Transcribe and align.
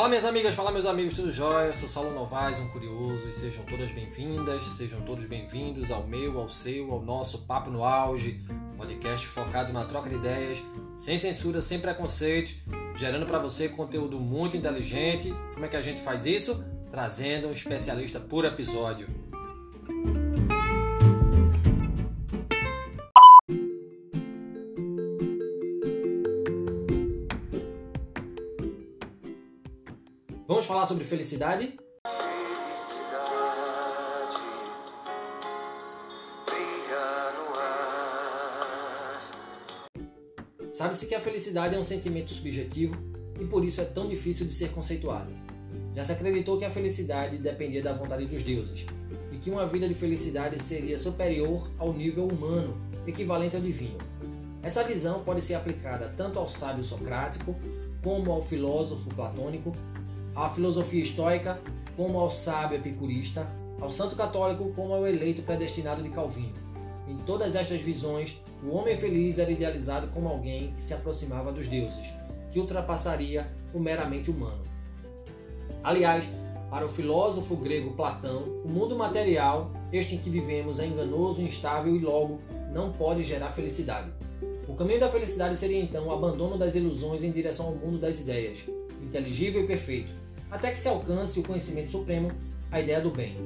Fala 0.00 0.08
minhas 0.08 0.24
amigas, 0.24 0.54
fala 0.54 0.72
meus 0.72 0.86
amigos, 0.86 1.12
tudo 1.12 1.30
jóia? 1.30 1.66
Eu 1.66 1.74
sou 1.74 1.86
Saulo 1.86 2.14
Novaes, 2.14 2.58
um 2.58 2.68
curioso, 2.68 3.28
e 3.28 3.34
sejam 3.34 3.62
todas 3.66 3.92
bem-vindas, 3.92 4.62
sejam 4.62 5.02
todos 5.02 5.26
bem-vindos 5.26 5.90
ao 5.90 6.06
meu, 6.06 6.40
ao 6.40 6.48
seu, 6.48 6.90
ao 6.90 7.02
nosso 7.02 7.40
Papo 7.40 7.68
no 7.68 7.84
Auge, 7.84 8.40
podcast 8.78 9.26
focado 9.26 9.74
na 9.74 9.84
troca 9.84 10.08
de 10.08 10.14
ideias, 10.14 10.56
sem 10.96 11.18
censura, 11.18 11.60
sem 11.60 11.78
preconceito, 11.78 12.50
gerando 12.96 13.26
para 13.26 13.38
você 13.38 13.68
conteúdo 13.68 14.18
muito 14.18 14.56
inteligente. 14.56 15.34
Como 15.52 15.66
é 15.66 15.68
que 15.68 15.76
a 15.76 15.82
gente 15.82 16.00
faz 16.00 16.24
isso? 16.24 16.64
Trazendo 16.90 17.48
um 17.48 17.52
especialista 17.52 18.18
por 18.18 18.46
episódio. 18.46 19.19
Vamos 30.60 30.68
falar 30.68 30.84
sobre 30.84 31.04
felicidade? 31.04 31.74
Sabe-se 40.70 41.06
que 41.06 41.14
a 41.14 41.20
felicidade 41.20 41.74
é 41.74 41.78
um 41.78 41.82
sentimento 41.82 42.30
subjetivo 42.30 42.94
e 43.40 43.46
por 43.46 43.64
isso 43.64 43.80
é 43.80 43.86
tão 43.86 44.06
difícil 44.06 44.44
de 44.44 44.52
ser 44.52 44.68
conceituado. 44.68 45.32
Já 45.96 46.04
se 46.04 46.12
acreditou 46.12 46.58
que 46.58 46.66
a 46.66 46.70
felicidade 46.70 47.38
dependia 47.38 47.82
da 47.82 47.94
vontade 47.94 48.26
dos 48.26 48.42
deuses 48.42 48.84
e 49.32 49.38
que 49.38 49.50
uma 49.50 49.66
vida 49.66 49.88
de 49.88 49.94
felicidade 49.94 50.62
seria 50.62 50.98
superior 50.98 51.70
ao 51.78 51.90
nível 51.90 52.28
humano, 52.28 52.76
equivalente 53.06 53.56
ao 53.56 53.62
divino. 53.62 53.96
Essa 54.62 54.84
visão 54.84 55.24
pode 55.24 55.40
ser 55.40 55.54
aplicada 55.54 56.12
tanto 56.18 56.38
ao 56.38 56.46
sábio 56.46 56.84
socrático 56.84 57.56
como 58.04 58.30
ao 58.30 58.42
filósofo 58.42 59.08
platônico 59.14 59.72
à 60.34 60.48
filosofia 60.48 61.02
estoica, 61.02 61.60
como 61.96 62.18
ao 62.18 62.30
sábio 62.30 62.78
epicurista, 62.78 63.46
ao 63.80 63.90
santo 63.90 64.16
católico, 64.16 64.72
como 64.74 64.94
ao 64.94 65.06
eleito 65.06 65.42
predestinado 65.42 66.02
de 66.02 66.10
Calvino. 66.10 66.54
Em 67.08 67.16
todas 67.18 67.54
estas 67.56 67.80
visões, 67.80 68.40
o 68.62 68.74
homem 68.74 68.96
feliz 68.96 69.38
era 69.38 69.50
idealizado 69.50 70.08
como 70.08 70.28
alguém 70.28 70.72
que 70.72 70.82
se 70.82 70.94
aproximava 70.94 71.50
dos 71.50 71.66
deuses, 71.66 72.12
que 72.50 72.60
ultrapassaria 72.60 73.50
o 73.74 73.80
meramente 73.80 74.30
humano. 74.30 74.62
Aliás, 75.82 76.28
para 76.70 76.86
o 76.86 76.88
filósofo 76.88 77.56
grego 77.56 77.92
Platão, 77.92 78.44
o 78.64 78.68
mundo 78.68 78.94
material, 78.94 79.72
este 79.92 80.14
em 80.14 80.18
que 80.18 80.30
vivemos, 80.30 80.78
é 80.78 80.86
enganoso, 80.86 81.42
instável 81.42 81.96
e 81.96 81.98
logo 81.98 82.40
não 82.72 82.92
pode 82.92 83.24
gerar 83.24 83.50
felicidade. 83.50 84.08
O 84.68 84.74
caminho 84.74 85.00
da 85.00 85.08
felicidade 85.08 85.56
seria 85.56 85.80
então 85.80 86.06
o 86.06 86.12
abandono 86.12 86.56
das 86.56 86.76
ilusões 86.76 87.24
em 87.24 87.32
direção 87.32 87.66
ao 87.66 87.74
mundo 87.74 87.98
das 87.98 88.20
ideias, 88.20 88.64
inteligível 89.02 89.64
e 89.64 89.66
perfeito, 89.66 90.12
até 90.50 90.70
que 90.70 90.78
se 90.78 90.88
alcance 90.88 91.38
o 91.38 91.42
conhecimento 91.42 91.90
supremo, 91.90 92.30
a 92.70 92.80
ideia 92.80 93.00
do 93.00 93.10
bem. 93.10 93.36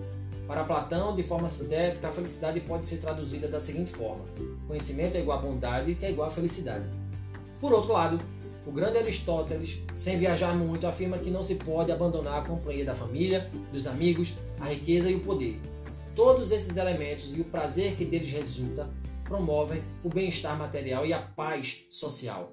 Para 0.47 0.65
Platão, 0.65 1.15
de 1.17 1.23
forma 1.23 1.49
sintética, 1.49 2.09
a 2.09 2.13
felicidade 2.13 2.61
pode 2.61 2.87
ser 2.87 2.99
traduzida 2.99 3.49
da 3.49 3.61
seguinte 3.61 3.93
forma: 3.93 4.25
conhecimento 4.67 5.17
é 5.17 5.21
igual 5.21 5.39
a 5.39 5.43
bondade, 5.43 5.95
que 5.95 6.05
é 6.05 6.11
igual 6.11 6.29
a 6.29 6.31
felicidade. 6.31 6.85
Por 7.61 7.73
outro 7.73 7.93
lado, 7.93 8.19
o 8.67 8.73
grande 8.73 8.99
Aristóteles, 8.99 9.81
sem 9.95 10.19
viajar 10.19 10.55
muito, 10.55 10.87
afirma 10.87 11.19
que 11.19 11.31
não 11.31 11.43
se 11.43 11.55
pode 11.55 11.93
abandonar 11.93 12.41
a 12.41 12.45
companhia 12.45 12.85
da 12.85 12.95
família, 12.95 13.51
dos 13.73 13.87
amigos, 13.87 14.35
a 14.61 14.67
riqueza 14.67 15.11
e 15.11 15.15
o 15.15 15.21
poder. 15.21 15.61
Todos 16.15 16.51
esses 16.51 16.77
elementos 16.77 17.37
e 17.37 17.41
o 17.41 17.45
prazer 17.45 17.95
que 17.95 18.05
deles 18.05 18.31
resulta 18.31 18.89
promovem 19.25 19.83
o 20.03 20.09
bem-estar 20.09 20.57
material 20.57 21.05
e 21.05 21.13
a 21.13 21.19
paz 21.19 21.85
social 21.91 22.53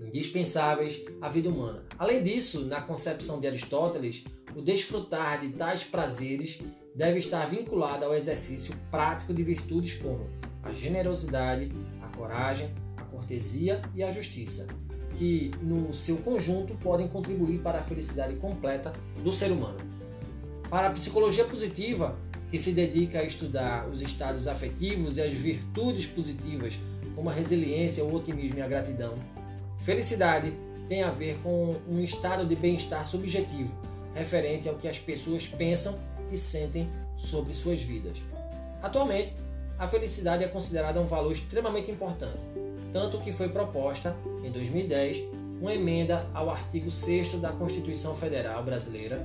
indispensáveis 0.00 1.02
à 1.20 1.28
vida 1.28 1.48
humana. 1.48 1.84
Além 1.98 2.22
disso, 2.22 2.64
na 2.64 2.80
concepção 2.80 3.40
de 3.40 3.46
Aristóteles, 3.46 4.24
o 4.54 4.62
desfrutar 4.62 5.40
de 5.40 5.50
tais 5.50 5.84
prazeres 5.84 6.60
deve 6.94 7.18
estar 7.18 7.44
vinculado 7.46 8.04
ao 8.04 8.14
exercício 8.14 8.74
prático 8.90 9.34
de 9.34 9.42
virtudes 9.42 9.94
como 9.94 10.30
a 10.62 10.72
generosidade, 10.72 11.70
a 12.02 12.16
coragem, 12.16 12.74
a 12.96 13.02
cortesia 13.02 13.82
e 13.94 14.02
a 14.02 14.10
justiça, 14.10 14.66
que 15.16 15.50
no 15.62 15.92
seu 15.92 16.16
conjunto 16.16 16.74
podem 16.76 17.08
contribuir 17.08 17.60
para 17.60 17.78
a 17.78 17.82
felicidade 17.82 18.36
completa 18.36 18.92
do 19.22 19.32
ser 19.32 19.52
humano. 19.52 19.78
Para 20.70 20.88
a 20.88 20.92
psicologia 20.92 21.44
positiva, 21.44 22.18
que 22.50 22.58
se 22.58 22.72
dedica 22.72 23.20
a 23.20 23.24
estudar 23.24 23.88
os 23.88 24.00
estados 24.00 24.46
afetivos 24.46 25.16
e 25.16 25.22
as 25.22 25.32
virtudes 25.32 26.06
positivas, 26.06 26.78
como 27.14 27.28
a 27.28 27.32
resiliência, 27.32 28.04
o 28.04 28.14
otimismo 28.14 28.58
e 28.58 28.62
a 28.62 28.68
gratidão, 28.68 29.14
Felicidade 29.86 30.52
tem 30.88 31.04
a 31.04 31.12
ver 31.12 31.38
com 31.44 31.76
um 31.88 32.00
estado 32.00 32.44
de 32.44 32.56
bem-estar 32.56 33.04
subjetivo, 33.04 33.72
referente 34.16 34.68
ao 34.68 34.74
que 34.74 34.88
as 34.88 34.98
pessoas 34.98 35.46
pensam 35.46 35.96
e 36.28 36.36
sentem 36.36 36.90
sobre 37.14 37.54
suas 37.54 37.80
vidas. 37.80 38.18
Atualmente, 38.82 39.32
a 39.78 39.86
felicidade 39.86 40.42
é 40.42 40.48
considerada 40.48 41.00
um 41.00 41.06
valor 41.06 41.30
extremamente 41.30 41.88
importante, 41.88 42.44
tanto 42.92 43.20
que 43.20 43.32
foi 43.32 43.48
proposta, 43.48 44.16
em 44.42 44.50
2010, 44.50 45.22
uma 45.60 45.72
emenda 45.72 46.28
ao 46.34 46.50
artigo 46.50 46.90
6 46.90 47.34
da 47.34 47.52
Constituição 47.52 48.12
Federal 48.12 48.64
Brasileira 48.64 49.24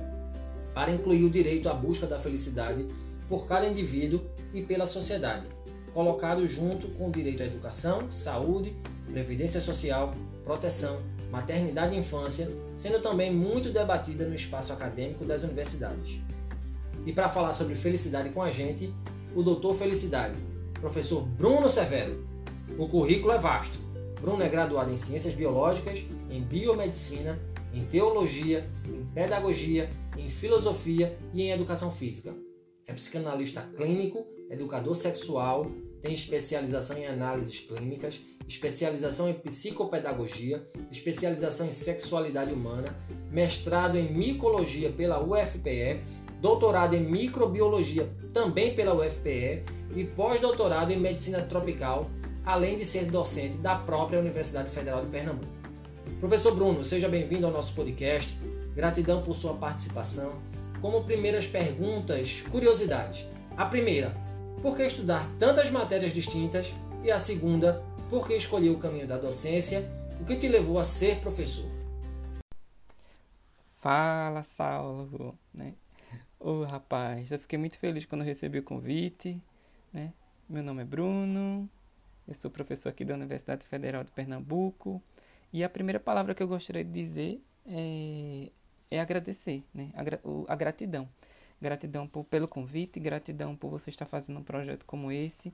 para 0.72 0.92
incluir 0.92 1.24
o 1.24 1.30
direito 1.30 1.68
à 1.68 1.74
busca 1.74 2.06
da 2.06 2.20
felicidade 2.20 2.86
por 3.28 3.48
cada 3.48 3.66
indivíduo 3.66 4.30
e 4.54 4.62
pela 4.62 4.86
sociedade, 4.86 5.44
colocado 5.92 6.46
junto 6.46 6.86
com 6.90 7.08
o 7.08 7.10
direito 7.10 7.42
à 7.42 7.46
educação, 7.46 8.12
saúde, 8.12 8.76
previdência 9.10 9.60
social, 9.60 10.14
proteção, 10.44 11.00
maternidade 11.30 11.94
e 11.94 11.98
infância, 11.98 12.50
sendo 12.76 13.00
também 13.00 13.32
muito 13.32 13.70
debatida 13.70 14.26
no 14.26 14.34
espaço 14.34 14.72
acadêmico 14.72 15.24
das 15.24 15.42
universidades. 15.42 16.20
E 17.06 17.12
para 17.12 17.28
falar 17.28 17.52
sobre 17.54 17.74
felicidade 17.74 18.30
com 18.30 18.42
a 18.42 18.50
gente, 18.50 18.92
o 19.34 19.42
doutor 19.42 19.74
Felicidade, 19.74 20.36
professor 20.80 21.22
Bruno 21.22 21.68
Severo. 21.68 22.26
O 22.78 22.86
currículo 22.88 23.32
é 23.32 23.38
vasto. 23.38 23.78
Bruno 24.20 24.42
é 24.42 24.48
graduado 24.48 24.92
em 24.92 24.96
Ciências 24.96 25.34
Biológicas, 25.34 26.04
em 26.30 26.40
Biomedicina, 26.42 27.38
em 27.72 27.84
Teologia, 27.84 28.68
em 28.86 29.04
Pedagogia, 29.06 29.90
em 30.16 30.28
Filosofia 30.28 31.18
e 31.32 31.42
em 31.42 31.50
Educação 31.50 31.90
Física. 31.90 32.34
É 32.86 32.92
psicanalista 32.92 33.62
clínico, 33.76 34.26
educador 34.50 34.94
sexual, 34.94 35.66
tem 36.02 36.12
especialização 36.12 36.98
em 36.98 37.06
análises 37.06 37.60
clínicas, 37.60 38.20
especialização 38.52 39.28
em 39.28 39.34
psicopedagogia, 39.34 40.62
especialização 40.90 41.66
em 41.66 41.72
sexualidade 41.72 42.52
humana, 42.52 42.94
mestrado 43.30 43.96
em 43.96 44.12
micologia 44.12 44.90
pela 44.90 45.22
UFPE, 45.22 46.00
doutorado 46.40 46.94
em 46.94 47.02
microbiologia 47.02 48.08
também 48.32 48.74
pela 48.74 48.94
UFPE 48.94 49.62
e 49.94 50.04
pós-doutorado 50.04 50.92
em 50.92 50.98
medicina 50.98 51.40
tropical, 51.42 52.10
além 52.44 52.76
de 52.76 52.84
ser 52.84 53.06
docente 53.06 53.56
da 53.56 53.76
própria 53.76 54.18
Universidade 54.18 54.70
Federal 54.70 55.02
de 55.04 55.10
Pernambuco. 55.10 55.52
Professor 56.20 56.54
Bruno, 56.54 56.84
seja 56.84 57.08
bem-vindo 57.08 57.46
ao 57.46 57.52
nosso 57.52 57.74
podcast. 57.74 58.36
Gratidão 58.74 59.22
por 59.22 59.34
sua 59.34 59.54
participação. 59.54 60.34
Como 60.80 61.04
primeiras 61.04 61.46
perguntas, 61.46 62.42
curiosidades. 62.50 63.26
A 63.56 63.66
primeira, 63.66 64.14
por 64.60 64.76
que 64.76 64.82
estudar 64.82 65.28
tantas 65.38 65.70
matérias 65.70 66.12
distintas? 66.12 66.72
E 67.04 67.10
a 67.10 67.18
segunda, 67.18 67.82
por 68.12 68.26
que 68.26 68.36
escolheu 68.36 68.74
o 68.74 68.78
caminho 68.78 69.06
da 69.06 69.16
docência? 69.16 69.90
O 70.20 70.24
que 70.26 70.36
te 70.36 70.46
levou 70.46 70.78
a 70.78 70.84
ser 70.84 71.22
professor? 71.22 71.64
Fala, 73.70 74.42
Saulo, 74.42 75.34
né? 75.54 75.72
Ô, 76.38 76.62
rapaz, 76.64 77.32
eu 77.32 77.38
fiquei 77.38 77.58
muito 77.58 77.78
feliz 77.78 78.04
quando 78.04 78.20
recebi 78.20 78.58
o 78.58 78.62
convite, 78.62 79.42
né? 79.90 80.12
Meu 80.46 80.62
nome 80.62 80.82
é 80.82 80.84
Bruno, 80.84 81.66
eu 82.28 82.34
sou 82.34 82.50
professor 82.50 82.90
aqui 82.90 83.02
da 83.02 83.14
Universidade 83.14 83.66
Federal 83.66 84.04
de 84.04 84.12
Pernambuco 84.12 85.02
e 85.50 85.64
a 85.64 85.68
primeira 85.70 85.98
palavra 85.98 86.34
que 86.34 86.42
eu 86.42 86.48
gostaria 86.48 86.84
de 86.84 86.92
dizer 86.92 87.42
é, 87.64 88.50
é 88.90 89.00
agradecer, 89.00 89.64
né? 89.72 89.90
A, 89.94 90.52
a 90.52 90.54
gratidão. 90.54 91.08
Gratidão 91.58 92.06
por, 92.06 92.24
pelo 92.24 92.46
convite, 92.46 93.00
gratidão 93.00 93.56
por 93.56 93.70
você 93.70 93.88
estar 93.88 94.04
fazendo 94.04 94.38
um 94.38 94.44
projeto 94.44 94.84
como 94.84 95.10
esse, 95.10 95.50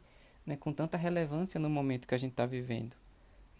né, 0.48 0.56
com 0.56 0.72
tanta 0.72 0.96
relevância 0.96 1.60
no 1.60 1.68
momento 1.68 2.08
que 2.08 2.14
a 2.14 2.18
gente 2.18 2.30
está 2.30 2.46
vivendo. 2.46 2.96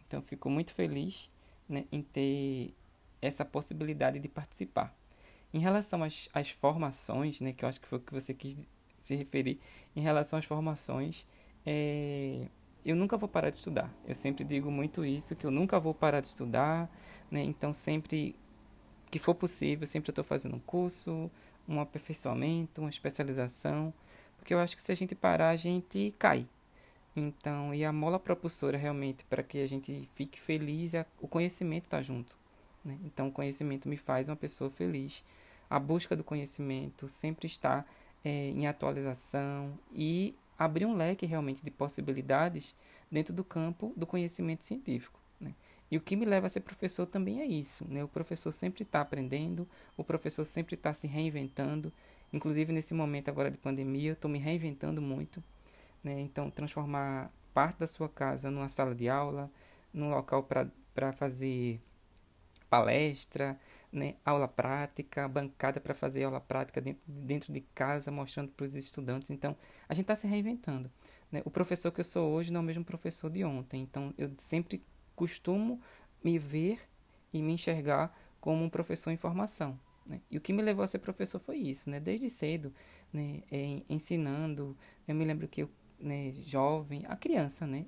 Então, 0.07 0.23
fico 0.23 0.49
muito 0.49 0.73
feliz 0.73 1.29
né, 1.69 1.85
em 1.93 2.01
ter 2.01 2.73
essa 3.21 3.45
possibilidade 3.45 4.19
de 4.19 4.27
participar. 4.27 4.97
Em 5.53 5.59
relação 5.59 6.03
às, 6.03 6.31
às 6.33 6.49
formações, 6.49 7.43
né, 7.43 7.53
que 7.53 7.63
eu 7.63 7.69
acho 7.69 7.79
que 7.79 7.87
foi 7.87 7.99
o 7.99 8.01
que 8.01 8.15
você 8.15 8.33
quis 8.33 8.57
se 9.03 9.15
referir, 9.15 9.61
em 9.95 10.01
relação 10.01 10.39
às 10.39 10.47
formações, 10.47 11.27
é, 11.67 12.49
eu 12.83 12.97
nunca 12.97 13.19
vou 13.19 13.29
parar 13.29 13.51
de 13.51 13.59
estudar. 13.59 13.95
Eu 14.07 14.15
sempre 14.15 14.43
digo 14.43 14.71
muito 14.71 15.05
isso, 15.05 15.37
que 15.37 15.45
eu 15.45 15.51
nunca 15.51 15.79
vou 15.79 15.93
parar 15.93 16.23
de 16.23 16.29
estudar, 16.29 16.91
né? 17.31 17.43
Então, 17.43 17.75
sempre 17.75 18.35
que 19.11 19.19
for 19.19 19.35
possível, 19.35 19.87
sempre 19.87 20.11
estou 20.11 20.25
fazendo 20.25 20.57
um 20.57 20.61
curso, 20.61 21.31
um 21.69 21.81
aperfeiçoamento, 21.81 22.81
uma 22.81 22.89
especialização, 22.89 23.93
porque 24.39 24.55
eu 24.55 24.59
acho 24.59 24.75
que 24.75 24.83
se 24.83 24.91
a 24.91 24.95
gente 24.95 25.15
parar, 25.15 25.51
a 25.51 25.57
gente 25.57 26.15
cai. 26.19 26.49
Então, 27.19 27.75
e 27.75 27.85
a 27.85 27.93
mola 27.93 28.19
propulsora 28.19 28.79
realmente 28.79 29.25
para 29.25 29.43
que 29.43 29.61
a 29.61 29.67
gente 29.67 30.09
fique 30.15 30.41
feliz, 30.41 30.95
é 30.95 31.05
o 31.21 31.29
conhecimento 31.29 31.85
está 31.85 32.01
junto. 32.03 32.39
Né? 32.85 32.99
Então, 33.05 33.29
o 33.29 33.33
conhecimento 33.33 33.89
me 33.89 33.97
faz 33.97 34.29
uma 34.29 34.37
pessoa 34.37 34.71
feliz. 34.71 35.25
A 35.69 35.79
busca 35.79 36.17
do 36.17 36.25
conhecimento 36.25 37.09
sempre 37.09 37.47
está 37.47 37.85
é, 38.25 38.31
em 38.31 38.67
atualização 38.67 39.79
e 39.91 40.35
abrir 40.59 40.87
um 40.87 40.95
leque 40.95 41.27
realmente 41.27 41.63
de 41.63 41.71
possibilidades 41.71 42.75
dentro 43.11 43.33
do 43.33 43.45
campo 43.45 43.93
do 43.97 44.07
conhecimento 44.07 44.65
científico. 44.65 45.21
Né? 45.41 45.55
E 45.91 45.97
o 45.97 46.01
que 46.01 46.17
me 46.17 46.25
leva 46.25 46.47
a 46.47 46.51
ser 46.51 46.61
professor 46.61 47.07
também 47.07 47.41
é 47.41 47.47
isso. 47.47 47.87
Né? 47.89 48.03
O 48.03 48.09
professor 48.09 48.53
sempre 48.53 48.83
está 48.83 49.01
aprendendo, 49.01 49.69
o 49.97 50.05
professor 50.05 50.45
sempre 50.45 50.75
está 50.75 50.93
se 50.93 51.07
reinventando. 51.07 51.93
Inclusive, 52.33 52.73
nesse 52.73 52.93
momento 52.93 53.29
agora 53.29 53.51
de 53.51 53.57
pandemia, 53.57 54.11
eu 54.11 54.15
estou 54.15 54.31
me 54.31 54.39
reinventando 54.39 55.01
muito. 55.01 55.43
Né? 56.03 56.21
Então, 56.21 56.51
transformar 56.51 57.33
parte 57.53 57.79
da 57.79 57.87
sua 57.87 58.09
casa 58.09 58.51
numa 58.51 58.69
sala 58.69 58.95
de 58.95 59.09
aula, 59.09 59.51
num 59.93 60.11
local 60.11 60.47
para 60.95 61.13
fazer 61.13 61.81
palestra, 62.69 63.59
né? 63.93 64.15
aula 64.25 64.47
prática, 64.47 65.27
bancada 65.27 65.81
para 65.81 65.95
fazer 65.95 66.25
aula 66.25 66.41
prática 66.41 66.81
dentro, 66.81 67.03
dentro 67.07 67.53
de 67.53 67.61
casa, 67.61 68.11
mostrando 68.11 68.51
para 68.51 68.65
os 68.65 68.75
estudantes. 68.75 69.31
Então, 69.31 69.57
a 69.89 69.95
gente 69.95 70.05
está 70.05 70.15
se 70.15 70.27
reinventando. 70.27 70.91
Né? 71.31 71.43
O 71.45 71.51
professor 71.51 71.91
que 71.91 72.01
eu 72.01 72.05
sou 72.05 72.31
hoje 72.33 72.53
não 72.53 72.61
é 72.61 72.63
o 72.63 72.67
mesmo 72.67 72.85
professor 72.85 73.31
de 73.31 73.45
ontem. 73.45 73.83
Então, 73.83 74.15
eu 74.17 74.31
sempre 74.39 74.83
costumo 75.15 75.81
me 76.23 76.39
ver 76.39 76.81
e 77.33 77.43
me 77.43 77.53
enxergar 77.53 78.17
como 78.41 78.65
um 78.65 78.71
professor 78.71 79.11
em 79.11 79.17
formação. 79.17 79.79
Né? 80.07 80.21
E 80.31 80.39
o 80.39 80.41
que 80.41 80.53
me 80.53 80.63
levou 80.63 80.83
a 80.83 80.87
ser 80.87 80.99
professor 80.99 81.39
foi 81.39 81.59
isso, 81.59 81.91
né? 81.91 82.01
Desde 82.01 82.31
cedo, 82.31 82.73
né? 83.13 83.43
É, 83.53 83.83
ensinando. 83.89 84.77
Eu 85.07 85.15
me 85.15 85.25
lembro 85.25 85.47
que 85.47 85.63
eu, 85.63 85.71
né, 86.01 86.33
jovem, 86.33 87.05
a 87.07 87.17
criança, 87.17 87.67
né? 87.67 87.87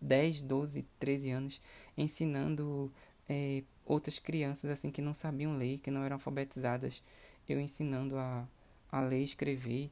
10, 0.00 0.42
12, 0.42 0.86
13 0.98 1.30
anos, 1.30 1.60
ensinando 1.96 2.92
é, 3.28 3.62
outras 3.84 4.18
crianças 4.18 4.70
assim 4.70 4.90
que 4.90 5.02
não 5.02 5.14
sabiam 5.14 5.56
ler, 5.56 5.78
que 5.78 5.90
não 5.90 6.02
eram 6.04 6.14
alfabetizadas, 6.14 7.02
eu 7.48 7.60
ensinando 7.60 8.16
a, 8.16 8.48
a 8.90 9.00
ler 9.00 9.22
escrever. 9.22 9.90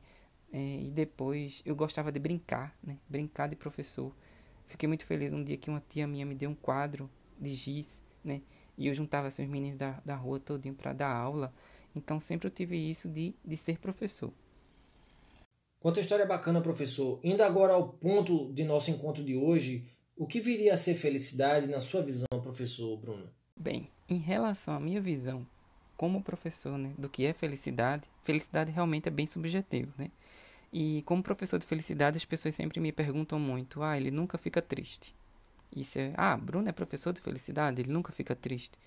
É, 0.52 0.82
e 0.82 0.90
depois 0.90 1.62
eu 1.66 1.74
gostava 1.74 2.12
de 2.12 2.18
brincar, 2.18 2.76
né? 2.82 2.98
Brincar 3.08 3.48
de 3.48 3.56
professor. 3.56 4.14
Fiquei 4.66 4.86
muito 4.86 5.04
feliz 5.04 5.32
um 5.32 5.42
dia 5.42 5.56
que 5.56 5.68
uma 5.68 5.82
tia 5.88 6.06
minha 6.06 6.24
me 6.24 6.34
deu 6.34 6.50
um 6.50 6.54
quadro 6.54 7.10
de 7.38 7.52
giz, 7.54 8.02
né? 8.22 8.40
E 8.78 8.86
eu 8.86 8.94
juntava 8.94 9.28
assim, 9.28 9.42
os 9.42 9.48
meninos 9.48 9.76
da, 9.76 10.00
da 10.04 10.14
rua 10.14 10.38
todinho 10.38 10.74
para 10.74 10.92
dar 10.92 11.12
aula. 11.12 11.52
Então 11.94 12.18
sempre 12.20 12.46
eu 12.46 12.50
tive 12.50 12.76
isso 12.76 13.08
de, 13.08 13.34
de 13.44 13.56
ser 13.56 13.78
professor. 13.78 14.32
Quanta 15.84 16.00
história 16.00 16.24
bacana, 16.24 16.62
professor. 16.62 17.20
Indo 17.22 17.42
agora 17.42 17.74
ao 17.74 17.86
ponto 17.86 18.50
de 18.54 18.64
nosso 18.64 18.90
encontro 18.90 19.22
de 19.22 19.36
hoje, 19.36 19.86
o 20.16 20.26
que 20.26 20.40
viria 20.40 20.72
a 20.72 20.78
ser 20.78 20.94
felicidade 20.94 21.66
na 21.66 21.78
sua 21.78 22.00
visão, 22.00 22.26
professor 22.42 22.96
Bruno? 22.96 23.28
Bem, 23.54 23.90
em 24.08 24.16
relação 24.16 24.72
à 24.72 24.80
minha 24.80 24.98
visão 24.98 25.46
como 25.94 26.22
professor, 26.22 26.78
né, 26.78 26.94
do 26.96 27.06
que 27.06 27.26
é 27.26 27.34
felicidade, 27.34 28.08
felicidade 28.22 28.72
realmente 28.72 29.08
é 29.08 29.10
bem 29.10 29.26
subjetivo, 29.26 29.92
né? 29.98 30.10
E 30.72 31.02
como 31.02 31.22
professor 31.22 31.58
de 31.58 31.66
felicidade, 31.66 32.16
as 32.16 32.24
pessoas 32.24 32.54
sempre 32.54 32.80
me 32.80 32.90
perguntam 32.90 33.38
muito: 33.38 33.82
ah, 33.82 33.94
ele 33.94 34.10
nunca 34.10 34.38
fica 34.38 34.62
triste. 34.62 35.14
Isso 35.70 35.98
é, 35.98 36.14
ah, 36.16 36.34
Bruno 36.34 36.66
é 36.66 36.72
professor 36.72 37.12
de 37.12 37.20
felicidade, 37.20 37.82
ele 37.82 37.92
nunca 37.92 38.10
fica 38.10 38.34
triste. 38.34 38.78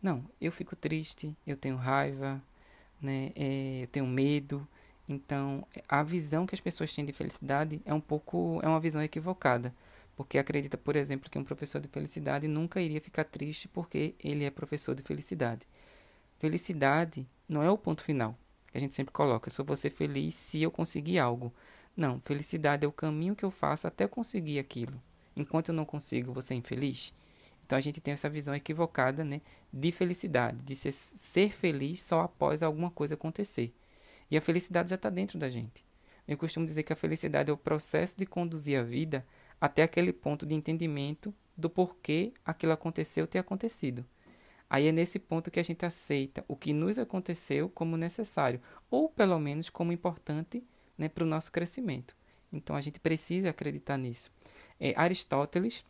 Não, 0.00 0.24
eu 0.40 0.50
fico 0.50 0.74
triste, 0.74 1.36
eu 1.46 1.58
tenho 1.58 1.76
raiva, 1.76 2.42
né, 3.02 3.32
é, 3.36 3.82
eu 3.82 3.86
tenho 3.88 4.06
medo. 4.06 4.66
Então, 5.08 5.66
a 5.88 6.02
visão 6.02 6.46
que 6.46 6.54
as 6.54 6.60
pessoas 6.60 6.94
têm 6.94 7.04
de 7.04 7.12
felicidade 7.12 7.80
é 7.84 7.94
um 7.94 8.00
pouco, 8.00 8.60
é 8.62 8.68
uma 8.68 8.80
visão 8.80 9.02
equivocada, 9.02 9.74
porque 10.14 10.36
acredita, 10.38 10.76
por 10.76 10.96
exemplo, 10.96 11.30
que 11.30 11.38
um 11.38 11.44
professor 11.44 11.80
de 11.80 11.88
felicidade 11.88 12.46
nunca 12.46 12.80
iria 12.80 13.00
ficar 13.00 13.24
triste 13.24 13.68
porque 13.68 14.14
ele 14.22 14.44
é 14.44 14.50
professor 14.50 14.94
de 14.94 15.02
felicidade. 15.02 15.66
Felicidade 16.38 17.26
não 17.48 17.62
é 17.62 17.70
o 17.70 17.78
ponto 17.78 18.02
final 18.02 18.36
que 18.70 18.78
a 18.78 18.80
gente 18.80 18.94
sempre 18.94 19.12
coloca. 19.12 19.48
Eu 19.48 19.52
só 19.52 19.64
vou 19.64 19.76
ser 19.76 19.90
feliz 19.90 20.34
se 20.34 20.62
eu 20.62 20.70
conseguir 20.70 21.18
algo. 21.18 21.52
Não, 21.96 22.20
felicidade 22.20 22.84
é 22.84 22.88
o 22.88 22.92
caminho 22.92 23.34
que 23.34 23.44
eu 23.44 23.50
faço 23.50 23.86
até 23.86 24.06
conseguir 24.06 24.58
aquilo. 24.58 25.00
Enquanto 25.34 25.70
eu 25.70 25.74
não 25.74 25.84
consigo, 25.84 26.32
você 26.32 26.54
é 26.54 26.56
infeliz? 26.56 27.12
Então 27.64 27.76
a 27.76 27.80
gente 27.80 28.00
tem 28.00 28.12
essa 28.12 28.28
visão 28.30 28.54
equivocada 28.54 29.24
né, 29.24 29.40
de 29.72 29.92
felicidade, 29.92 30.58
de 30.62 30.74
ser, 30.74 30.92
ser 30.92 31.52
feliz 31.52 32.02
só 32.02 32.22
após 32.22 32.62
alguma 32.62 32.90
coisa 32.90 33.14
acontecer. 33.14 33.74
E 34.30 34.36
a 34.36 34.40
felicidade 34.40 34.90
já 34.90 34.96
está 34.96 35.10
dentro 35.10 35.38
da 35.38 35.48
gente. 35.48 35.84
Eu 36.26 36.36
costumo 36.36 36.66
dizer 36.66 36.82
que 36.82 36.92
a 36.92 36.96
felicidade 36.96 37.50
é 37.50 37.52
o 37.52 37.56
processo 37.56 38.16
de 38.18 38.26
conduzir 38.26 38.78
a 38.78 38.82
vida 38.82 39.26
até 39.60 39.82
aquele 39.82 40.12
ponto 40.12 40.44
de 40.44 40.54
entendimento 40.54 41.34
do 41.56 41.70
porquê 41.70 42.32
aquilo 42.44 42.72
aconteceu 42.72 43.26
ter 43.26 43.38
acontecido. 43.38 44.04
Aí 44.70 44.86
é 44.86 44.92
nesse 44.92 45.18
ponto 45.18 45.50
que 45.50 45.58
a 45.58 45.62
gente 45.62 45.86
aceita 45.86 46.44
o 46.46 46.54
que 46.54 46.74
nos 46.74 46.98
aconteceu 46.98 47.70
como 47.70 47.96
necessário, 47.96 48.60
ou 48.90 49.08
pelo 49.08 49.38
menos 49.38 49.70
como 49.70 49.92
importante 49.92 50.62
né, 50.96 51.08
para 51.08 51.24
o 51.24 51.26
nosso 51.26 51.50
crescimento. 51.50 52.14
Então 52.52 52.76
a 52.76 52.80
gente 52.80 53.00
precisa 53.00 53.50
acreditar 53.50 53.96
nisso. 53.96 54.30
É, 54.78 54.92
Aristóteles, 54.96 55.84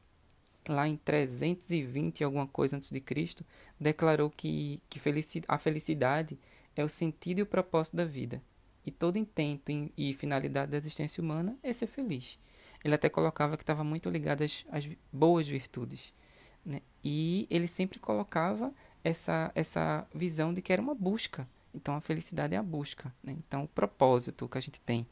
lá 0.68 0.86
em 0.86 0.96
320 0.96 2.22
alguma 2.22 2.46
coisa 2.46 2.76
antes 2.76 2.90
de 2.90 3.00
Cristo, 3.00 3.44
declarou 3.80 4.30
que, 4.30 4.80
que 4.88 5.00
felici 5.00 5.42
a 5.48 5.58
felicidade 5.58 6.38
é 6.78 6.84
o 6.84 6.88
sentido 6.88 7.40
e 7.40 7.42
o 7.42 7.46
propósito 7.46 7.96
da 7.96 8.04
vida. 8.04 8.40
E 8.86 8.90
todo 8.92 9.18
intento 9.18 9.72
e 9.96 10.14
finalidade 10.14 10.70
da 10.70 10.78
existência 10.78 11.20
humana 11.20 11.58
é 11.60 11.72
ser 11.72 11.88
feliz. 11.88 12.38
Ele 12.84 12.94
até 12.94 13.08
colocava 13.08 13.56
que 13.56 13.64
estava 13.64 13.82
muito 13.82 14.08
ligado 14.08 14.42
às, 14.42 14.64
às 14.70 14.88
boas 15.12 15.48
virtudes. 15.48 16.12
Né? 16.64 16.80
E 17.02 17.48
ele 17.50 17.66
sempre 17.66 17.98
colocava 17.98 18.72
essa, 19.02 19.50
essa 19.56 20.06
visão 20.14 20.54
de 20.54 20.62
que 20.62 20.72
era 20.72 20.80
uma 20.80 20.94
busca. 20.94 21.48
Então, 21.74 21.96
a 21.96 22.00
felicidade 22.00 22.54
é 22.54 22.58
a 22.58 22.62
busca. 22.62 23.12
Né? 23.24 23.32
Então, 23.32 23.64
o 23.64 23.68
propósito 23.68 24.48
que 24.48 24.56
a 24.56 24.60
gente 24.60 24.80
tem 24.80 25.04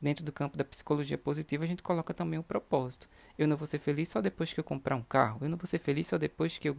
dentro 0.00 0.24
do 0.24 0.32
campo 0.32 0.56
da 0.56 0.64
psicologia 0.64 1.16
positiva, 1.16 1.62
a 1.62 1.68
gente 1.68 1.84
coloca 1.84 2.12
também 2.12 2.40
o 2.40 2.42
propósito. 2.42 3.08
Eu 3.38 3.46
não 3.46 3.56
vou 3.56 3.68
ser 3.68 3.78
feliz 3.78 4.08
só 4.08 4.20
depois 4.20 4.52
que 4.52 4.58
eu 4.58 4.64
comprar 4.64 4.96
um 4.96 5.02
carro. 5.04 5.38
Eu 5.42 5.48
não 5.48 5.56
vou 5.56 5.68
ser 5.68 5.78
feliz 5.78 6.08
só 6.08 6.18
depois 6.18 6.58
que 6.58 6.68
eu 6.68 6.76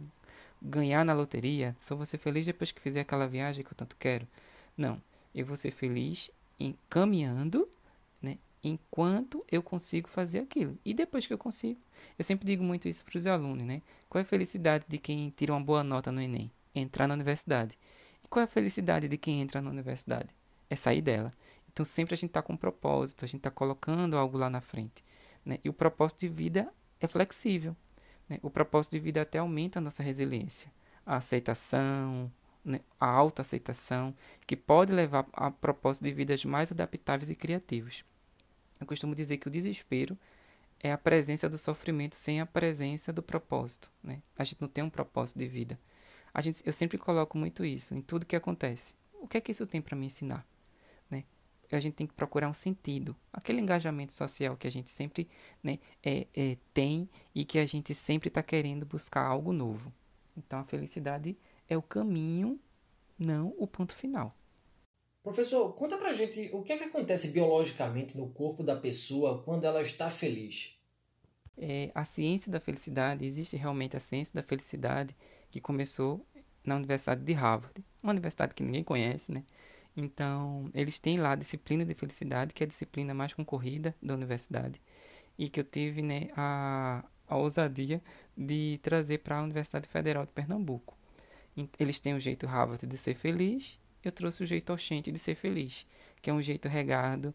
ganhar 0.60 1.04
na 1.04 1.12
loteria. 1.12 1.76
Só 1.78 1.94
vou 1.94 2.06
ser 2.06 2.18
feliz 2.18 2.46
depois 2.46 2.72
que 2.72 2.80
fizer 2.80 3.00
aquela 3.00 3.26
viagem 3.26 3.64
que 3.64 3.72
eu 3.72 3.76
tanto 3.76 3.96
quero. 3.96 4.26
Não. 4.76 5.00
Eu 5.34 5.44
vou 5.44 5.56
ser 5.56 5.70
feliz 5.70 6.30
em 6.58 6.76
caminhando 6.88 7.68
enquanto 8.64 9.44
eu 9.50 9.62
consigo 9.62 10.08
fazer 10.08 10.40
aquilo. 10.40 10.78
E 10.84 10.94
depois 10.94 11.26
que 11.26 11.32
eu 11.32 11.38
consigo, 11.38 11.80
eu 12.18 12.24
sempre 12.24 12.46
digo 12.46 12.64
muito 12.64 12.88
isso 12.88 13.04
para 13.04 13.18
os 13.18 13.26
alunos, 13.26 13.64
né? 13.64 13.82
Qual 14.08 14.18
é 14.18 14.22
a 14.22 14.26
felicidade 14.26 14.84
de 14.88 14.98
quem 14.98 15.30
tira 15.36 15.52
uma 15.52 15.60
boa 15.60 15.84
nota 15.84 16.10
no 16.10 16.20
Enem? 16.20 16.50
Entrar 16.74 17.06
na 17.06 17.14
universidade. 17.14 17.78
E 18.22 18.28
qual 18.28 18.40
é 18.40 18.44
a 18.44 18.48
felicidade 18.48 19.06
de 19.06 19.18
quem 19.18 19.40
entra 19.40 19.60
na 19.60 19.70
universidade? 19.70 20.28
É 20.70 20.74
sair 20.74 21.02
dela. 21.02 21.32
Então 21.72 21.84
sempre 21.84 22.14
a 22.14 22.16
gente 22.16 22.30
está 22.30 22.42
com 22.42 22.54
um 22.54 22.56
propósito, 22.56 23.24
a 23.24 23.28
gente 23.28 23.40
está 23.40 23.50
colocando 23.50 24.16
algo 24.16 24.38
lá 24.38 24.48
na 24.48 24.60
frente. 24.60 25.04
Né? 25.44 25.58
E 25.62 25.68
o 25.68 25.72
propósito 25.72 26.20
de 26.20 26.28
vida 26.28 26.72
é 27.00 27.06
flexível. 27.06 27.76
Né? 28.28 28.38
O 28.42 28.50
propósito 28.50 28.92
de 28.92 28.98
vida 28.98 29.22
até 29.22 29.38
aumenta 29.38 29.78
a 29.78 29.82
nossa 29.82 30.02
resiliência. 30.02 30.70
A 31.04 31.16
aceitação, 31.16 32.30
né? 32.64 32.80
a 32.98 33.06
autoaceitação, 33.06 34.14
que 34.46 34.56
pode 34.56 34.92
levar 34.92 35.26
a 35.32 35.50
propósito 35.50 36.04
de 36.04 36.12
vidas 36.12 36.44
mais 36.44 36.72
adaptáveis 36.72 37.30
e 37.30 37.34
criativos. 37.34 38.04
Eu 38.80 38.86
costumo 38.86 39.14
dizer 39.14 39.38
que 39.38 39.48
o 39.48 39.50
desespero 39.50 40.18
é 40.80 40.92
a 40.92 40.98
presença 40.98 41.48
do 41.48 41.56
sofrimento 41.56 42.14
sem 42.14 42.40
a 42.40 42.46
presença 42.46 43.12
do 43.12 43.22
propósito. 43.22 43.90
Né? 44.02 44.22
A 44.36 44.44
gente 44.44 44.60
não 44.60 44.68
tem 44.68 44.84
um 44.84 44.90
propósito 44.90 45.38
de 45.38 45.46
vida. 45.46 45.78
A 46.32 46.40
gente, 46.40 46.62
eu 46.66 46.72
sempre 46.72 46.98
coloco 46.98 47.38
muito 47.38 47.64
isso 47.64 47.94
em 47.94 48.02
tudo 48.02 48.26
que 48.26 48.36
acontece. 48.36 48.94
O 49.14 49.26
que 49.26 49.38
é 49.38 49.40
que 49.40 49.52
isso 49.52 49.66
tem 49.66 49.80
para 49.80 49.96
me 49.96 50.06
ensinar? 50.06 50.46
A 51.74 51.80
gente 51.80 51.94
tem 51.94 52.06
que 52.06 52.14
procurar 52.14 52.48
um 52.48 52.54
sentido, 52.54 53.16
aquele 53.32 53.60
engajamento 53.60 54.12
social 54.12 54.56
que 54.56 54.66
a 54.66 54.70
gente 54.70 54.90
sempre 54.90 55.28
né, 55.62 55.78
é, 56.02 56.26
é, 56.34 56.56
tem 56.72 57.08
e 57.34 57.44
que 57.44 57.58
a 57.58 57.66
gente 57.66 57.94
sempre 57.94 58.28
está 58.28 58.42
querendo 58.42 58.86
buscar 58.86 59.26
algo 59.26 59.52
novo. 59.52 59.92
Então 60.36 60.58
a 60.58 60.64
felicidade 60.64 61.36
é 61.68 61.76
o 61.76 61.82
caminho, 61.82 62.58
não 63.18 63.54
o 63.58 63.66
ponto 63.66 63.94
final. 63.94 64.32
Professor, 65.22 65.72
conta 65.72 65.96
pra 65.96 66.12
gente 66.12 66.50
o 66.52 66.62
que 66.62 66.72
é 66.72 66.76
que 66.76 66.84
acontece 66.84 67.28
biologicamente 67.28 68.16
no 68.16 68.28
corpo 68.28 68.62
da 68.62 68.76
pessoa 68.76 69.42
quando 69.42 69.64
ela 69.64 69.80
está 69.80 70.10
feliz. 70.10 70.78
É, 71.56 71.90
a 71.94 72.04
ciência 72.04 72.50
da 72.50 72.60
felicidade, 72.60 73.24
existe 73.24 73.56
realmente 73.56 73.96
a 73.96 74.00
ciência 74.00 74.34
da 74.34 74.42
felicidade 74.42 75.16
que 75.50 75.60
começou 75.60 76.26
na 76.64 76.76
Universidade 76.76 77.22
de 77.22 77.32
Harvard, 77.32 77.84
uma 78.02 78.12
universidade 78.12 78.54
que 78.54 78.62
ninguém 78.62 78.82
conhece, 78.82 79.32
né? 79.32 79.44
Então, 79.96 80.70
eles 80.74 80.98
têm 80.98 81.18
lá 81.18 81.32
a 81.32 81.36
disciplina 81.36 81.84
de 81.84 81.94
felicidade, 81.94 82.52
que 82.52 82.62
é 82.62 82.66
a 82.66 82.68
disciplina 82.68 83.14
mais 83.14 83.32
concorrida 83.32 83.94
da 84.02 84.14
universidade, 84.14 84.80
e 85.38 85.48
que 85.48 85.60
eu 85.60 85.64
tive 85.64 86.02
né, 86.02 86.28
a, 86.36 87.04
a 87.28 87.36
ousadia 87.36 88.02
de 88.36 88.78
trazer 88.82 89.18
para 89.18 89.38
a 89.38 89.42
Universidade 89.42 89.88
Federal 89.88 90.26
de 90.26 90.32
Pernambuco. 90.32 90.96
Eles 91.78 92.00
têm 92.00 92.14
o 92.14 92.20
jeito 92.20 92.46
Harvard 92.46 92.84
de 92.84 92.98
ser 92.98 93.14
feliz 93.14 93.78
eu 94.04 94.12
trouxe 94.12 94.42
o 94.42 94.46
jeito 94.46 94.72
oxente 94.72 95.10
de 95.10 95.18
ser 95.18 95.34
feliz, 95.34 95.86
que 96.20 96.28
é 96.28 96.32
um 96.32 96.42
jeito 96.42 96.68
regado 96.68 97.34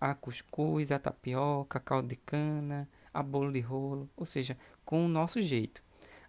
a 0.00 0.14
cuscuz, 0.14 0.90
a 0.90 0.98
tapioca, 0.98 1.78
a 1.78 1.80
caldo 1.80 2.08
de 2.08 2.16
cana, 2.16 2.88
a 3.12 3.22
bolo 3.22 3.52
de 3.52 3.60
rolo, 3.60 4.08
ou 4.16 4.26
seja, 4.26 4.56
com 4.84 5.04
o 5.04 5.08
nosso 5.08 5.40
jeito. 5.40 5.82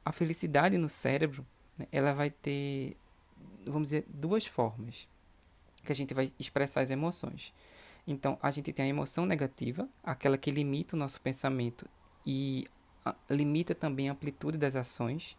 A 0.04 0.12
felicidade 0.12 0.78
no 0.78 0.90
cérebro 0.90 1.46
né, 1.78 1.88
ela 1.92 2.14
vai 2.14 2.30
ter, 2.30 2.98
vamos 3.66 3.90
dizer, 3.90 4.06
duas 4.08 4.46
formas 4.46 5.08
que 5.88 5.92
a 5.94 5.96
gente 5.96 6.14
vai 6.14 6.32
expressar 6.38 6.82
as 6.82 6.92
emoções. 6.92 7.54
Então, 8.06 8.38
a 8.42 8.52
gente 8.52 8.72
tem 8.72 8.86
a 8.86 8.90
emoção 8.90 9.26
negativa, 9.26 9.88
aquela 10.04 10.38
que 10.38 10.52
limita 10.52 10.96
o 10.96 11.00
nosso 11.00 11.20
pensamento 11.20 11.88
e 12.26 12.68
limita 13.30 13.74
também 13.74 14.10
a 14.10 14.12
amplitude 14.12 14.58
das 14.58 14.76
ações. 14.76 15.38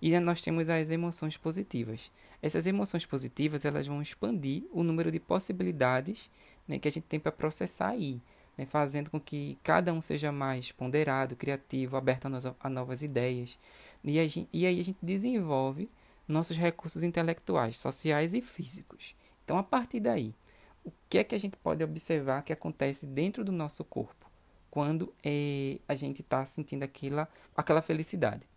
E 0.00 0.18
nós 0.18 0.42
temos 0.42 0.68
as 0.68 0.90
emoções 0.90 1.36
positivas. 1.36 2.10
Essas 2.42 2.66
emoções 2.66 3.06
positivas 3.06 3.64
elas 3.64 3.86
vão 3.86 4.02
expandir 4.02 4.64
o 4.72 4.82
número 4.82 5.10
de 5.10 5.20
possibilidades 5.20 6.30
né, 6.66 6.78
que 6.78 6.88
a 6.88 6.90
gente 6.90 7.04
tem 7.04 7.20
para 7.20 7.30
processar 7.30 7.90
aí, 7.90 8.20
né, 8.58 8.66
fazendo 8.66 9.10
com 9.10 9.20
que 9.20 9.56
cada 9.62 9.92
um 9.92 10.00
seja 10.00 10.32
mais 10.32 10.72
ponderado, 10.72 11.36
criativo, 11.36 11.96
aberto 11.96 12.26
a, 12.26 12.54
a 12.60 12.68
novas 12.68 13.02
ideias. 13.02 13.58
E, 14.02 14.18
a 14.18 14.26
gente, 14.26 14.48
e 14.52 14.66
aí 14.66 14.80
a 14.80 14.84
gente 14.84 14.98
desenvolve 15.00 15.88
nossos 16.26 16.56
recursos 16.56 17.02
intelectuais, 17.02 17.78
sociais 17.78 18.34
e 18.34 18.40
físicos. 18.40 19.14
Então, 19.52 19.60
a 19.60 19.62
partir 19.62 20.00
daí, 20.00 20.34
o 20.82 20.90
que 21.10 21.18
é 21.18 21.24
que 21.24 21.34
a 21.34 21.38
gente 21.38 21.58
pode 21.58 21.84
observar 21.84 22.40
que 22.40 22.54
acontece 22.54 23.04
dentro 23.04 23.44
do 23.44 23.52
nosso 23.52 23.84
corpo 23.84 24.32
quando 24.70 25.12
é, 25.22 25.78
a 25.86 25.94
gente 25.94 26.22
está 26.22 26.46
sentindo 26.46 26.84
aquela, 26.84 27.28
aquela 27.54 27.82
felicidade? 27.82 28.48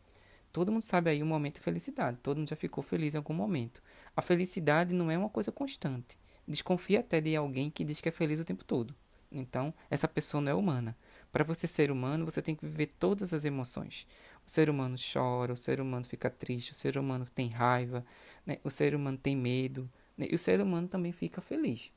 Todo 0.53 0.71
mundo 0.71 0.83
sabe 0.83 1.09
aí 1.09 1.21
o 1.21 1.25
momento 1.25 1.55
de 1.55 1.59
felicidade. 1.59 2.15
Todo 2.23 2.37
mundo 2.37 2.47
já 2.47 2.55
ficou 2.55 2.81
feliz 2.81 3.13
em 3.13 3.17
algum 3.17 3.33
momento. 3.33 3.83
A 4.15 4.21
felicidade 4.21 4.93
não 4.93 5.11
é 5.11 5.17
uma 5.17 5.27
coisa 5.27 5.51
constante. 5.51 6.17
Desconfia 6.47 7.01
até 7.01 7.19
de 7.19 7.35
alguém 7.35 7.69
que 7.69 7.83
diz 7.83 7.99
que 7.99 8.07
é 8.07 8.11
feliz 8.13 8.39
o 8.39 8.45
tempo 8.45 8.63
todo. 8.63 8.95
Então, 9.29 9.73
essa 9.89 10.07
pessoa 10.07 10.39
não 10.39 10.53
é 10.53 10.55
humana. 10.55 10.95
Para 11.29 11.43
você 11.43 11.67
ser 11.67 11.91
humano, 11.91 12.23
você 12.23 12.41
tem 12.41 12.55
que 12.55 12.65
viver 12.65 12.87
todas 12.97 13.33
as 13.33 13.43
emoções. 13.43 14.07
O 14.47 14.49
ser 14.49 14.69
humano 14.69 14.95
chora, 14.95 15.51
o 15.51 15.57
ser 15.57 15.81
humano 15.81 16.05
fica 16.07 16.29
triste, 16.29 16.71
o 16.71 16.75
ser 16.75 16.97
humano 16.97 17.25
tem 17.35 17.49
raiva, 17.49 18.05
né? 18.45 18.59
o 18.63 18.69
ser 18.69 18.95
humano 18.95 19.17
tem 19.17 19.35
medo? 19.35 19.89
E 20.17 20.33
o 20.33 20.37
ser 20.37 20.61
humano 20.61 20.87
também 20.87 21.11
fica 21.11 21.41
feliz. 21.41 21.91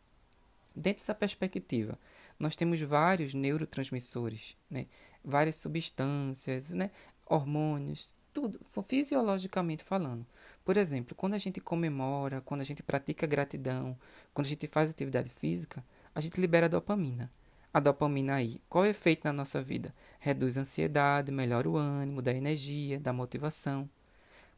Dentro 0.74 1.02
dessa 1.02 1.14
perspectiva, 1.14 1.98
nós 2.38 2.56
temos 2.56 2.80
vários 2.80 3.34
neurotransmissores, 3.34 4.56
né? 4.70 4.86
várias 5.24 5.56
substâncias, 5.56 6.70
né? 6.70 6.90
hormônios, 7.26 8.14
tudo, 8.32 8.60
fisiologicamente 8.86 9.82
falando. 9.82 10.26
Por 10.64 10.76
exemplo, 10.76 11.14
quando 11.14 11.34
a 11.34 11.38
gente 11.38 11.60
comemora, 11.60 12.40
quando 12.40 12.60
a 12.60 12.64
gente 12.64 12.82
pratica 12.82 13.26
gratidão, 13.26 13.98
quando 14.32 14.46
a 14.46 14.48
gente 14.48 14.66
faz 14.66 14.90
atividade 14.90 15.30
física, 15.30 15.84
a 16.14 16.20
gente 16.20 16.40
libera 16.40 16.68
dopamina. 16.68 17.30
A 17.72 17.80
dopamina 17.80 18.34
aí, 18.34 18.60
qual 18.68 18.84
é 18.84 18.88
o 18.88 18.90
efeito 18.90 19.24
na 19.24 19.32
nossa 19.32 19.62
vida? 19.62 19.94
Reduz 20.18 20.56
a 20.56 20.62
ansiedade, 20.62 21.30
melhora 21.30 21.68
o 21.68 21.76
ânimo, 21.76 22.22
dá 22.22 22.32
energia, 22.32 22.98
dá 22.98 23.12
motivação. 23.12 23.88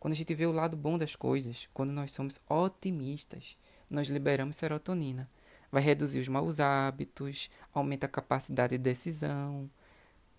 Quando 0.00 0.14
a 0.14 0.16
gente 0.16 0.35
vê 0.35 0.47
o 0.47 0.52
lado 0.52 0.76
bom 0.76 0.97
das 0.97 1.14
coisas, 1.14 1.69
quando 1.75 1.92
nós 1.92 2.11
somos 2.11 2.40
otimistas, 2.49 3.59
nós 3.88 4.09
liberamos 4.09 4.57
serotonina. 4.57 5.28
Vai 5.71 5.83
reduzir 5.83 6.19
os 6.19 6.26
maus 6.26 6.59
hábitos, 6.59 7.50
aumenta 7.73 8.07
a 8.07 8.09
capacidade 8.09 8.76
de 8.76 8.83
decisão, 8.83 9.69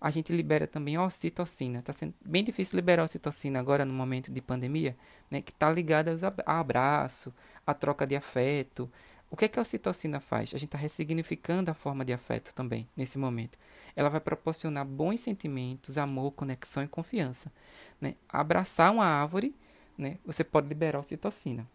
a 0.02 0.10
gente 0.10 0.32
libera 0.32 0.66
também 0.66 0.96
a 0.96 1.04
ocitocina. 1.04 1.78
Está 1.78 1.92
sendo 1.92 2.12
bem 2.26 2.42
difícil 2.42 2.74
liberar 2.74 3.02
a 3.02 3.04
ocitocina 3.04 3.60
agora 3.60 3.84
no 3.84 3.94
momento 3.94 4.32
de 4.32 4.40
pandemia, 4.42 4.96
né, 5.30 5.40
que 5.40 5.52
está 5.52 5.70
ligada 5.70 6.10
a 6.44 6.58
abraço, 6.58 7.32
a 7.64 7.72
troca 7.72 8.04
de 8.04 8.16
afeto. 8.16 8.90
O 9.32 9.36
que, 9.36 9.46
é 9.46 9.48
que 9.48 9.58
a 9.58 9.62
ocitocina 9.62 10.20
faz? 10.20 10.50
A 10.50 10.58
gente 10.58 10.66
está 10.66 10.76
ressignificando 10.76 11.70
a 11.70 11.74
forma 11.74 12.04
de 12.04 12.12
afeto 12.12 12.54
também, 12.54 12.86
nesse 12.94 13.16
momento. 13.16 13.58
Ela 13.96 14.10
vai 14.10 14.20
proporcionar 14.20 14.84
bons 14.84 15.22
sentimentos, 15.22 15.96
amor, 15.96 16.32
conexão 16.32 16.84
e 16.84 16.86
confiança. 16.86 17.50
Né? 17.98 18.14
Abraçar 18.28 18.92
uma 18.92 19.06
árvore, 19.06 19.54
né, 19.96 20.18
você 20.22 20.44
pode 20.44 20.68
liberar 20.68 20.98
a 20.98 21.00
ocitocina. 21.00 21.66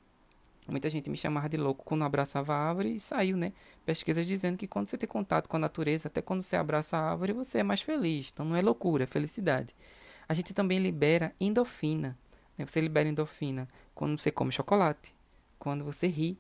Muita 0.68 0.88
gente 0.88 1.10
me 1.10 1.18
chamava 1.18 1.50
de 1.50 1.58
louco 1.58 1.84
quando 1.84 2.04
abraçava 2.04 2.54
a 2.54 2.58
árvore 2.58 2.94
e 2.94 3.00
saiu, 3.00 3.36
né? 3.36 3.52
Pesquisas 3.84 4.28
dizendo 4.28 4.56
que 4.56 4.68
quando 4.68 4.88
você 4.88 4.98
tem 4.98 5.10
contato 5.10 5.48
com 5.50 5.56
a 5.56 5.60
natureza, 5.60 6.10
até 6.10 6.22
quando 6.22 6.44
você 6.44 6.58
abraça 6.58 6.96
a 6.96 7.10
árvore, 7.10 7.34
você 7.34 7.60
é 7.60 7.64
mais 7.64 7.82
feliz. 7.82 8.30
Então 8.32 8.46
não 8.46 8.56
é 8.56 8.62
loucura, 8.62 9.06
é 9.06 9.08
felicidade. 9.08 9.74
A 10.30 10.34
gente 10.36 10.54
também 10.54 10.78
libera 10.78 11.34
endorfina. 11.40 12.16
Né? 12.56 12.68
Você 12.68 12.80
libera 12.80 13.10
endorfina 13.10 13.68
quando 13.96 14.20
você 14.20 14.30
come 14.30 14.52
chocolate, 14.52 15.16
quando 15.58 15.84
você 15.84 16.06
ri. 16.06 16.38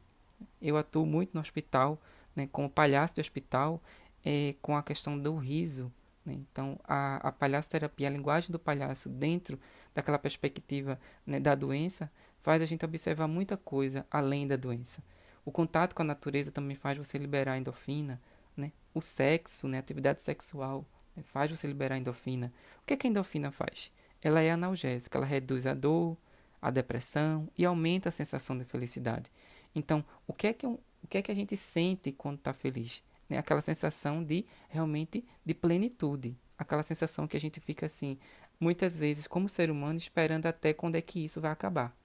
Eu 0.62 0.78
atuo 0.78 1.06
muito 1.06 1.34
no 1.34 1.42
hospital, 1.42 2.00
né, 2.36 2.48
como 2.52 2.70
palhaço 2.70 3.16
de 3.16 3.22
hospital, 3.22 3.82
é, 4.26 4.56
com 4.62 4.76
a 4.76 4.84
questão 4.84 5.18
do 5.18 5.36
riso. 5.36 5.92
Né? 6.26 6.34
Então, 6.34 6.80
a, 6.84 7.28
a 7.28 7.32
palhaço-terapia, 7.32 8.08
a 8.08 8.12
linguagem 8.12 8.52
do 8.52 8.60
palhaço 8.60 9.10
dentro 9.10 9.60
daquela 9.96 10.20
perspectiva 10.20 11.00
né, 11.26 11.40
da 11.40 11.56
doença, 11.56 12.12
faz 12.40 12.62
a 12.62 12.66
gente 12.66 12.86
observar 12.86 13.28
muita 13.28 13.58
coisa 13.58 14.06
além 14.12 14.48
da 14.48 14.56
doença. 14.56 15.04
O 15.44 15.52
contato 15.52 15.96
com 15.96 16.02
a 16.02 16.06
natureza 16.06 16.52
também 16.52 16.76
faz 16.76 16.98
você 16.98 17.18
liberar 17.18 17.58
endorfina, 17.58 18.22
né? 18.56 18.74
O 18.94 19.02
sexo, 19.02 19.68
né? 19.68 19.78
A 19.78 19.80
atividade 19.80 20.22
sexual 20.22 20.86
né? 21.16 21.24
faz 21.24 21.50
você 21.50 21.66
liberar 21.66 21.98
endorfina. 21.98 22.52
O 22.82 22.86
que, 22.86 22.94
é 22.94 22.98
que 22.98 23.08
a 23.08 23.10
endorfina 23.10 23.50
faz? 23.50 23.92
Ela 24.22 24.42
é 24.42 24.52
analgésica, 24.52 25.18
ela 25.18 25.26
reduz 25.26 25.66
a 25.66 25.74
dor, 25.74 26.18
a 26.62 26.70
depressão 26.70 27.48
e 27.58 27.64
aumenta 27.66 28.10
a 28.10 28.12
sensação 28.12 28.58
de 28.58 28.66
felicidade. 28.66 29.32
Então, 29.74 30.04
o 30.26 30.34
que 30.34 30.48
é 30.48 30.54
que, 30.54 30.66
o 30.66 30.80
que, 31.10 31.18
é 31.18 31.22
que 31.22 31.32
a 31.32 31.36
gente 31.36 31.56
sente 31.56 32.12
quando 32.12 32.38
está 32.38 32.54
feliz? 32.54 33.04
Né? 33.30 33.38
Aquela 33.38 33.62
sensação 33.62 34.24
de 34.24 34.46
realmente 34.70 35.24
de 35.46 35.54
plenitude, 35.54 36.36
aquela 36.58 36.84
sensação 36.84 37.28
que 37.28 37.38
a 37.38 37.40
gente 37.40 37.60
fica 37.60 37.86
assim, 37.86 38.18
muitas 38.60 39.00
vezes 39.00 39.28
como 39.28 39.48
ser 39.48 39.70
humano 39.70 39.98
esperando 39.98 40.46
até 40.46 40.74
quando 40.74 40.96
é 40.96 41.02
que 41.02 41.24
isso 41.24 41.40
vai 41.40 41.52
acabar. 41.52 41.96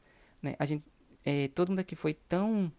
Né? 0.43 0.55
A 0.59 0.65
gente, 0.65 0.91
é, 1.25 1.49
todo 1.49 1.71
mundo 1.71 1.81
aqui 1.81 1.97
foi 1.97 2.15
tão. 2.15 2.71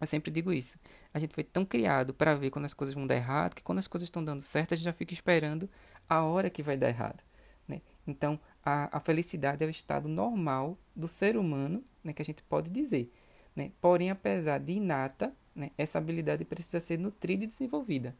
Eu 0.00 0.06
sempre 0.06 0.30
digo 0.30 0.52
isso. 0.52 0.78
A 1.12 1.18
gente 1.18 1.34
foi 1.34 1.44
tão 1.44 1.64
criado 1.64 2.14
para 2.14 2.34
ver 2.34 2.50
quando 2.50 2.64
as 2.64 2.74
coisas 2.74 2.94
vão 2.94 3.06
dar 3.06 3.16
errado, 3.16 3.54
que 3.54 3.62
quando 3.62 3.78
as 3.78 3.86
coisas 3.86 4.06
estão 4.06 4.24
dando 4.24 4.40
certo, 4.40 4.72
a 4.72 4.76
gente 4.76 4.84
já 4.84 4.92
fica 4.92 5.12
esperando 5.12 5.68
a 6.08 6.22
hora 6.22 6.48
que 6.48 6.62
vai 6.62 6.76
dar 6.76 6.88
errado. 6.88 7.22
Né? 7.68 7.82
Então, 8.06 8.40
a, 8.64 8.96
a 8.96 9.00
felicidade 9.00 9.62
é 9.62 9.66
o 9.66 9.70
estado 9.70 10.08
normal 10.08 10.78
do 10.96 11.06
ser 11.06 11.36
humano, 11.36 11.84
né, 12.02 12.12
que 12.12 12.22
a 12.22 12.24
gente 12.24 12.42
pode 12.42 12.70
dizer. 12.70 13.12
Né? 13.60 13.72
Porém, 13.78 14.10
apesar 14.10 14.58
de 14.58 14.72
inata, 14.72 15.34
né, 15.54 15.70
essa 15.76 15.98
habilidade 15.98 16.46
precisa 16.46 16.80
ser 16.80 16.98
nutrida 16.98 17.44
e 17.44 17.46
desenvolvida. 17.46 18.16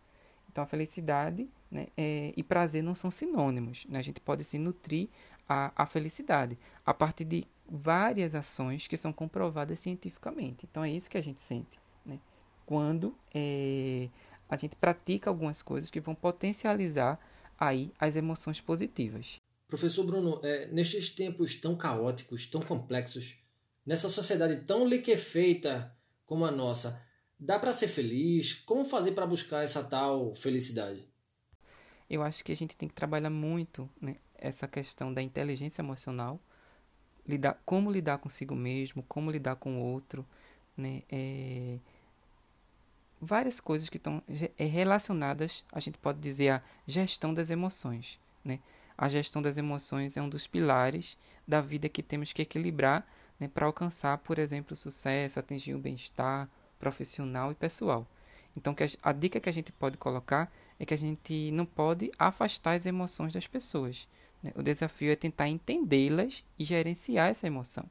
Então, 0.50 0.62
a 0.62 0.66
felicidade 0.66 1.48
né, 1.70 1.86
é, 1.96 2.34
e 2.36 2.42
prazer 2.42 2.82
não 2.82 2.94
são 2.94 3.10
sinônimos. 3.10 3.86
Né? 3.88 3.98
A 3.98 4.02
gente 4.02 4.20
pode 4.20 4.44
se 4.44 4.58
nutrir 4.58 5.08
a, 5.48 5.72
a 5.74 5.86
felicidade 5.86 6.58
a 6.84 6.92
partir 6.92 7.24
de 7.24 7.46
várias 7.66 8.34
ações 8.34 8.86
que 8.86 8.98
são 8.98 9.14
comprovadas 9.14 9.80
cientificamente. 9.80 10.66
Então 10.70 10.84
é 10.84 10.90
isso 10.90 11.08
que 11.08 11.16
a 11.16 11.22
gente 11.22 11.40
sente 11.40 11.80
né? 12.04 12.18
quando 12.66 13.14
é, 13.32 14.08
a 14.48 14.56
gente 14.56 14.76
pratica 14.76 15.30
algumas 15.30 15.62
coisas 15.62 15.90
que 15.90 16.00
vão 16.00 16.14
potencializar 16.14 17.18
aí 17.58 17.92
as 17.98 18.14
emoções 18.14 18.60
positivas. 18.60 19.40
Professor 19.68 20.04
Bruno, 20.04 20.40
é, 20.42 20.66
nestes 20.66 21.10
tempos 21.10 21.54
tão 21.54 21.76
caóticos, 21.76 22.44
tão 22.44 22.60
complexos, 22.60 23.39
nessa 23.84 24.08
sociedade 24.08 24.64
tão 24.64 24.86
liquefeita 24.86 25.94
como 26.26 26.44
a 26.44 26.50
nossa, 26.50 27.00
dá 27.38 27.58
para 27.58 27.72
ser 27.72 27.88
feliz? 27.88 28.54
Como 28.54 28.84
fazer 28.84 29.12
para 29.12 29.26
buscar 29.26 29.64
essa 29.64 29.82
tal 29.82 30.34
felicidade? 30.34 31.08
Eu 32.08 32.22
acho 32.22 32.44
que 32.44 32.52
a 32.52 32.56
gente 32.56 32.76
tem 32.76 32.88
que 32.88 32.94
trabalhar 32.94 33.30
muito 33.30 33.88
né, 34.00 34.16
essa 34.34 34.66
questão 34.66 35.12
da 35.12 35.22
inteligência 35.22 35.82
emocional 35.82 36.40
lidar, 37.26 37.60
como 37.64 37.90
lidar 37.90 38.18
consigo 38.18 38.54
mesmo, 38.54 39.02
como 39.04 39.30
lidar 39.30 39.56
com 39.56 39.78
o 39.78 39.84
outro, 39.84 40.26
né? 40.76 41.02
É, 41.10 41.78
várias 43.20 43.60
coisas 43.60 43.88
que 43.88 43.96
estão 43.96 44.22
é, 44.58 44.64
relacionadas, 44.64 45.64
a 45.72 45.80
gente 45.80 45.98
pode 45.98 46.18
dizer, 46.18 46.50
à 46.50 46.62
gestão 46.86 47.32
das 47.32 47.50
emoções, 47.50 48.18
né? 48.44 48.60
A 48.96 49.08
gestão 49.08 49.40
das 49.40 49.56
emoções 49.56 50.16
é 50.16 50.22
um 50.22 50.28
dos 50.28 50.46
pilares 50.46 51.16
da 51.46 51.60
vida 51.60 51.88
que 51.88 52.02
temos 52.02 52.32
que 52.32 52.42
equilibrar 52.42 53.06
né, 53.40 53.48
para 53.48 53.66
alcançar, 53.66 54.18
por 54.18 54.38
exemplo, 54.38 54.74
o 54.74 54.76
sucesso, 54.76 55.40
atingir 55.40 55.74
o 55.74 55.78
bem-estar 55.78 56.48
profissional 56.78 57.50
e 57.50 57.54
pessoal. 57.54 58.06
Então, 58.56 58.74
a, 59.02 59.10
a 59.10 59.12
dica 59.12 59.40
que 59.40 59.48
a 59.48 59.52
gente 59.52 59.72
pode 59.72 59.96
colocar 59.96 60.52
é 60.78 60.84
que 60.84 60.94
a 60.94 60.98
gente 60.98 61.50
não 61.50 61.64
pode 61.64 62.10
afastar 62.18 62.72
as 62.72 62.86
emoções 62.86 63.32
das 63.32 63.46
pessoas. 63.46 64.08
Né? 64.42 64.52
O 64.54 64.62
desafio 64.62 65.10
é 65.10 65.16
tentar 65.16 65.48
entendê-las 65.48 66.44
e 66.58 66.64
gerenciar 66.64 67.30
essa 67.30 67.46
emoção. 67.46 67.84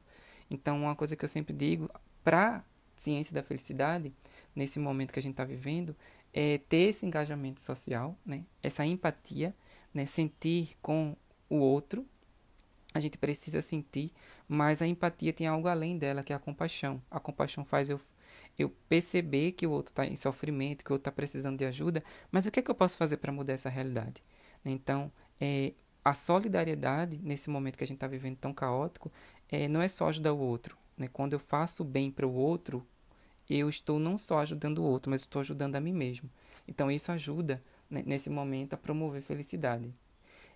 Então, 0.50 0.82
uma 0.82 0.96
coisa 0.96 1.16
que 1.16 1.24
eu 1.24 1.28
sempre 1.28 1.52
digo 1.52 1.88
para 2.22 2.64
ciência 2.96 3.34
da 3.34 3.42
felicidade, 3.42 4.12
nesse 4.54 4.78
momento 4.78 5.12
que 5.12 5.18
a 5.18 5.22
gente 5.22 5.32
está 5.32 5.44
vivendo, 5.44 5.96
é 6.32 6.58
ter 6.58 6.90
esse 6.90 7.06
engajamento 7.06 7.60
social, 7.60 8.16
né? 8.24 8.44
essa 8.62 8.84
empatia, 8.84 9.54
né? 9.94 10.06
sentir 10.06 10.76
com 10.82 11.16
o 11.48 11.56
outro. 11.56 12.04
A 12.92 13.00
gente 13.00 13.16
precisa 13.18 13.62
sentir, 13.62 14.12
mas 14.48 14.82
a 14.82 14.86
empatia 14.86 15.32
tem 15.32 15.46
algo 15.46 15.68
além 15.68 15.96
dela, 15.96 16.22
que 16.22 16.32
é 16.32 16.36
a 16.36 16.40
compaixão. 16.40 17.00
A 17.10 17.20
compaixão 17.20 17.64
faz 17.64 17.88
eu, 17.88 18.00
eu 18.58 18.70
perceber 18.88 19.52
que 19.52 19.66
o 19.66 19.70
outro 19.70 19.92
está 19.92 20.04
em 20.06 20.16
sofrimento, 20.16 20.84
que 20.84 20.90
o 20.90 20.94
outro 20.94 21.08
está 21.08 21.12
precisando 21.12 21.58
de 21.58 21.64
ajuda, 21.64 22.02
mas 22.32 22.46
o 22.46 22.50
que 22.50 22.60
é 22.60 22.62
que 22.62 22.70
eu 22.70 22.74
posso 22.74 22.98
fazer 22.98 23.18
para 23.18 23.32
mudar 23.32 23.52
essa 23.52 23.68
realidade? 23.68 24.22
Então, 24.64 25.10
é, 25.40 25.72
a 26.04 26.14
solidariedade 26.14 27.18
nesse 27.22 27.48
momento 27.48 27.76
que 27.78 27.84
a 27.84 27.86
gente 27.86 27.96
está 27.96 28.06
vivendo 28.06 28.36
tão 28.36 28.52
caótico 28.52 29.10
é, 29.48 29.68
não 29.68 29.80
é 29.80 29.88
só 29.88 30.08
ajudar 30.08 30.32
o 30.32 30.38
outro. 30.38 30.76
Né? 30.96 31.08
Quando 31.08 31.34
eu 31.34 31.38
faço 31.38 31.84
bem 31.84 32.10
para 32.10 32.26
o 32.26 32.34
outro, 32.34 32.86
eu 33.48 33.68
estou 33.68 33.98
não 33.98 34.18
só 34.18 34.38
ajudando 34.40 34.78
o 34.78 34.84
outro, 34.84 35.10
mas 35.10 35.22
estou 35.22 35.40
ajudando 35.40 35.76
a 35.76 35.80
mim 35.80 35.92
mesmo. 35.92 36.30
Então 36.66 36.90
isso 36.90 37.10
ajuda 37.10 37.62
né, 37.88 38.02
nesse 38.06 38.30
momento 38.30 38.74
a 38.74 38.76
promover 38.76 39.22
felicidade. 39.22 39.92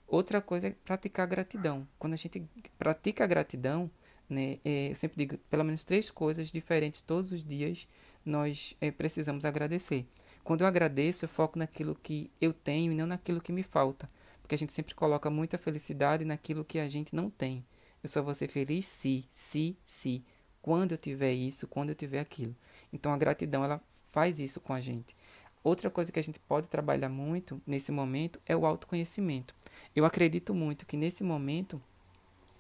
Outra 0.07 0.41
coisa 0.41 0.69
é 0.69 0.71
praticar 0.71 1.27
gratidão. 1.27 1.87
Quando 1.99 2.15
a 2.15 2.17
gente 2.17 2.47
pratica 2.79 3.27
gratidão, 3.27 3.91
né, 4.29 4.59
é, 4.65 4.91
eu 4.91 4.95
sempre 4.95 5.17
digo 5.19 5.39
pelo 5.51 5.65
menos 5.65 5.85
três 5.85 6.11
coisas 6.11 6.51
diferentes 6.51 7.03
todos 7.03 7.31
os 7.33 7.45
dias 7.45 7.87
nós 8.25 8.75
é, 8.81 8.91
precisamos 8.91 9.45
agradecer. 9.45 10.07
Quando 10.43 10.63
eu 10.63 10.67
agradeço, 10.67 11.25
eu 11.25 11.29
foco 11.29 11.59
naquilo 11.59 11.95
que 11.95 12.31
eu 12.41 12.53
tenho 12.53 12.93
e 12.93 12.95
não 12.95 13.07
naquilo 13.07 13.41
que 13.41 13.53
me 13.53 13.63
falta. 13.63 14.09
Porque 14.41 14.55
a 14.55 14.59
gente 14.59 14.73
sempre 14.73 14.95
coloca 14.95 15.31
muita 15.31 15.57
felicidade 15.57 16.25
naquilo 16.25 16.65
que 16.65 16.79
a 16.79 16.89
gente 16.89 17.15
não 17.15 17.31
tem. 17.31 17.65
Eu 18.03 18.09
só 18.09 18.23
vou 18.23 18.35
ser 18.35 18.49
feliz 18.49 18.87
se, 18.87 19.27
se, 19.31 19.77
se. 19.85 20.23
Quando 20.61 20.93
eu 20.93 20.99
tiver 20.99 21.33
isso, 21.33 21.67
quando 21.67 21.91
eu 21.91 21.95
tiver 21.95 22.21
aquilo. 22.21 22.55
Então 22.93 23.13
a 23.13 23.17
gratidão, 23.17 23.65
ela 23.65 23.81
faz 24.07 24.39
isso 24.39 24.61
com 24.61 24.73
a 24.73 24.81
gente. 24.81 25.17
Outra 25.65 25.91
coisa 25.91 26.13
que 26.13 26.19
a 26.19 26.23
gente 26.23 26.39
pode 26.39 26.69
trabalhar 26.69 27.09
muito 27.09 27.59
nesse 27.67 27.91
momento 27.91 28.39
é 28.47 28.55
o 28.55 28.67
autoconhecimento. 28.67 29.55
Eu 29.97 30.05
acredito 30.05 30.53
muito 30.55 30.85
que 30.85 30.95
nesse 30.95 31.25
momento, 31.25 31.81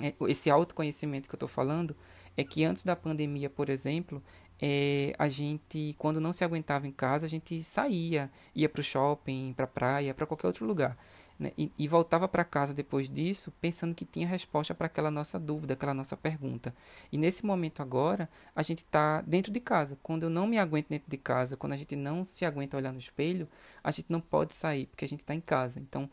é, 0.00 0.14
esse 0.26 0.48
autoconhecimento 0.48 1.28
que 1.28 1.34
eu 1.34 1.36
estou 1.36 1.48
falando, 1.48 1.94
é 2.34 2.42
que 2.42 2.64
antes 2.64 2.82
da 2.82 2.96
pandemia, 2.96 3.50
por 3.50 3.68
exemplo, 3.68 4.22
é, 4.58 5.14
a 5.18 5.28
gente, 5.28 5.94
quando 5.98 6.18
não 6.18 6.32
se 6.32 6.44
aguentava 6.44 6.88
em 6.88 6.92
casa, 6.92 7.26
a 7.26 7.28
gente 7.28 7.62
saía, 7.62 8.30
ia 8.54 8.70
para 8.70 8.80
o 8.80 8.84
shopping, 8.84 9.52
para 9.54 9.66
a 9.66 9.68
praia, 9.68 10.14
para 10.14 10.26
qualquer 10.26 10.46
outro 10.46 10.64
lugar. 10.64 10.96
Né? 11.38 11.52
E, 11.58 11.70
e, 11.76 11.88
voltava 11.88 12.28
para 12.28 12.44
casa 12.44 12.72
depois 12.72 13.10
disso 13.10 13.52
pensando 13.60 13.94
que 13.94 14.04
tinha 14.04 14.26
resposta 14.26 14.72
para 14.74 14.86
aquela 14.86 15.10
nossa 15.10 15.38
dúvida, 15.38 15.74
aquela 15.74 15.92
nossa 15.92 16.16
pergunta. 16.16 16.74
E 17.10 17.18
nesse 17.18 17.44
momento 17.44 17.82
agora, 17.82 18.28
a 18.54 18.62
gente 18.62 18.78
está 18.78 19.20
dentro 19.22 19.52
de 19.52 19.58
casa. 19.58 19.98
Quando 20.02 20.24
eu 20.24 20.30
não 20.30 20.46
me 20.46 20.58
aguento 20.58 20.88
dentro 20.88 21.10
de 21.10 21.16
casa, 21.16 21.56
quando 21.56 21.72
a 21.72 21.76
gente 21.76 21.96
não 21.96 22.24
se 22.24 22.44
aguenta 22.44 22.76
olhar 22.76 22.92
no 22.92 22.98
espelho, 22.98 23.48
a 23.82 23.90
gente 23.90 24.10
não 24.10 24.20
pode 24.20 24.54
sair 24.54 24.86
porque 24.86 25.04
a 25.04 25.08
gente 25.08 25.20
está 25.20 25.34
em 25.34 25.40
casa. 25.40 25.80
Então, 25.80 26.08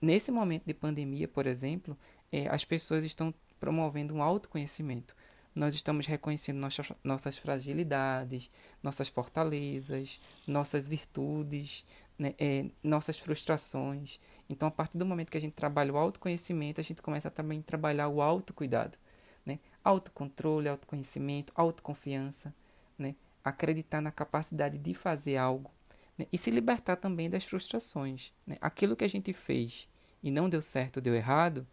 nesse 0.00 0.32
momento 0.32 0.64
de 0.64 0.72
pandemia, 0.72 1.28
por 1.28 1.46
exemplo, 1.46 1.96
é, 2.30 2.48
as 2.48 2.64
pessoas 2.64 3.04
estão 3.04 3.34
promovendo 3.60 4.14
um 4.14 4.22
autoconhecimento 4.22 5.14
nós 5.54 5.74
estamos 5.74 6.06
reconhecendo 6.06 6.58
nossas, 6.58 6.92
nossas 7.04 7.38
fragilidades, 7.38 8.50
nossas 8.82 9.08
fortalezas, 9.08 10.20
nossas 10.46 10.88
virtudes, 10.88 11.84
né, 12.22 12.34
é, 12.38 12.66
nossas 12.84 13.18
frustrações. 13.18 14.20
Então, 14.48 14.68
a 14.68 14.70
partir 14.70 14.96
do 14.96 15.04
momento 15.04 15.28
que 15.28 15.36
a 15.36 15.40
gente 15.40 15.54
trabalha 15.54 15.92
o 15.92 15.98
autoconhecimento, 15.98 16.80
a 16.80 16.84
gente 16.84 17.02
começa 17.02 17.26
a 17.26 17.30
também 17.32 17.60
trabalhar 17.60 18.06
o 18.06 18.22
autocuidado. 18.22 18.96
Né? 19.44 19.58
Autocontrole, 19.82 20.68
autoconhecimento, 20.68 21.52
autoconfiança, 21.56 22.54
né? 22.96 23.16
acreditar 23.44 24.00
na 24.00 24.12
capacidade 24.12 24.78
de 24.78 24.94
fazer 24.94 25.36
algo 25.36 25.68
né? 26.16 26.28
e 26.32 26.38
se 26.38 26.48
libertar 26.48 26.94
também 26.94 27.28
das 27.28 27.44
frustrações. 27.44 28.32
Né? 28.46 28.54
Aquilo 28.60 28.94
que 28.94 29.02
a 29.02 29.08
gente 29.08 29.32
fez 29.32 29.88
e 30.22 30.30
não 30.30 30.48
deu 30.48 30.62
certo, 30.62 31.00
deu 31.00 31.16
errado, 31.16 31.66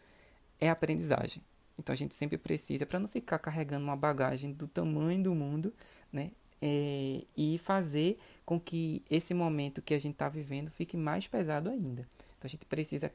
é 0.59 0.67
aprendizagem. 0.67 1.43
Então 1.77 1.93
a 1.93 1.95
gente 1.95 2.15
sempre 2.15 2.39
precisa, 2.39 2.87
para 2.87 2.99
não 2.99 3.07
ficar 3.07 3.37
carregando 3.37 3.85
uma 3.85 3.95
bagagem 3.95 4.51
do 4.51 4.67
tamanho 4.67 5.21
do 5.21 5.35
mundo, 5.35 5.71
né? 6.11 6.31
É, 6.61 7.23
e 7.37 7.57
fazer 7.59 8.19
com 8.49 8.59
que 8.59 9.03
esse 9.11 9.31
momento 9.31 9.79
que 9.79 9.93
a 9.93 9.99
gente 9.99 10.13
está 10.13 10.27
vivendo 10.27 10.71
fique 10.71 10.97
mais 10.97 11.27
pesado 11.27 11.69
ainda. 11.69 12.01
Então 12.35 12.45
a 12.45 12.47
gente 12.47 12.65
precisa 12.65 13.13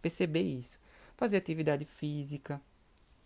perceber 0.00 0.40
isso. 0.40 0.80
Fazer 1.14 1.36
atividade 1.36 1.84
física. 1.84 2.58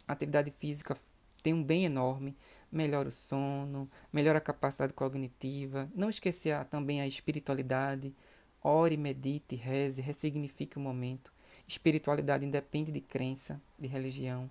A 0.08 0.12
atividade 0.14 0.50
física 0.50 0.96
tem 1.44 1.54
um 1.54 1.62
bem 1.62 1.84
enorme. 1.84 2.34
Melhora 2.72 3.08
o 3.08 3.12
sono, 3.12 3.88
melhora 4.12 4.38
a 4.38 4.40
capacidade 4.40 4.92
cognitiva. 4.92 5.88
Não 5.94 6.10
esquecer 6.10 6.64
também 6.64 7.00
a 7.00 7.06
espiritualidade. 7.06 8.12
Ore, 8.60 8.96
medite, 8.96 9.54
reze, 9.54 10.02
ressignifique 10.02 10.76
o 10.76 10.80
momento. 10.80 11.30
Espiritualidade 11.68 12.44
independe 12.44 12.90
de 12.90 13.00
crença, 13.00 13.60
de 13.78 13.86
religião 13.86 14.50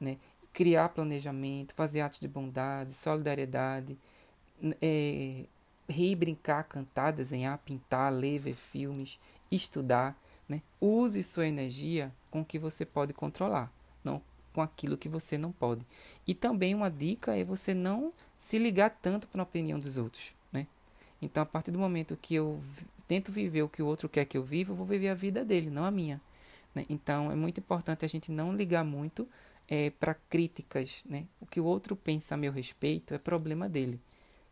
né? 0.00 0.18
criar 0.52 0.90
planejamento, 0.90 1.74
fazer 1.74 2.02
atos 2.02 2.20
de 2.20 2.28
bondade, 2.28 2.92
solidariedade, 2.92 3.98
é, 4.80 5.44
rir, 5.88 6.16
brincar, 6.16 6.64
cantar, 6.64 7.12
desenhar, 7.12 7.58
pintar, 7.58 8.12
ler, 8.12 8.38
ver 8.38 8.54
filmes, 8.54 9.18
estudar. 9.50 10.16
Né? 10.48 10.62
Use 10.80 11.22
sua 11.22 11.46
energia 11.46 12.12
com 12.30 12.40
o 12.40 12.44
que 12.44 12.58
você 12.58 12.84
pode 12.84 13.12
controlar, 13.12 13.72
não 14.02 14.22
com 14.52 14.62
aquilo 14.62 14.96
que 14.96 15.08
você 15.08 15.36
não 15.36 15.52
pode. 15.52 15.84
E 16.26 16.34
também 16.34 16.74
uma 16.74 16.90
dica 16.90 17.36
é 17.36 17.44
você 17.44 17.74
não 17.74 18.10
se 18.36 18.58
ligar 18.58 18.90
tanto 18.90 19.26
para 19.28 19.42
a 19.42 19.44
opinião 19.44 19.78
dos 19.78 19.98
outros. 19.98 20.32
Né? 20.50 20.66
Então, 21.20 21.42
a 21.42 21.46
partir 21.46 21.70
do 21.70 21.78
momento 21.78 22.16
que 22.16 22.34
eu 22.34 22.62
tento 23.06 23.30
viver 23.30 23.62
o 23.62 23.68
que 23.68 23.82
o 23.82 23.86
outro 23.86 24.08
quer 24.08 24.24
que 24.24 24.38
eu 24.38 24.42
viva, 24.42 24.72
eu 24.72 24.76
vou 24.76 24.86
viver 24.86 25.08
a 25.08 25.14
vida 25.14 25.44
dele, 25.44 25.68
não 25.68 25.84
a 25.84 25.90
minha. 25.90 26.20
Né? 26.74 26.86
Então, 26.88 27.30
é 27.30 27.34
muito 27.34 27.60
importante 27.60 28.04
a 28.04 28.08
gente 28.08 28.32
não 28.32 28.54
ligar 28.54 28.82
muito 28.82 29.28
é, 29.68 29.90
para 29.90 30.14
críticas, 30.14 31.02
né? 31.08 31.26
O 31.40 31.46
que 31.46 31.60
o 31.60 31.64
outro 31.64 31.96
pensa 31.96 32.34
a 32.34 32.38
meu 32.38 32.52
respeito 32.52 33.14
é 33.14 33.18
problema 33.18 33.68
dele. 33.68 34.00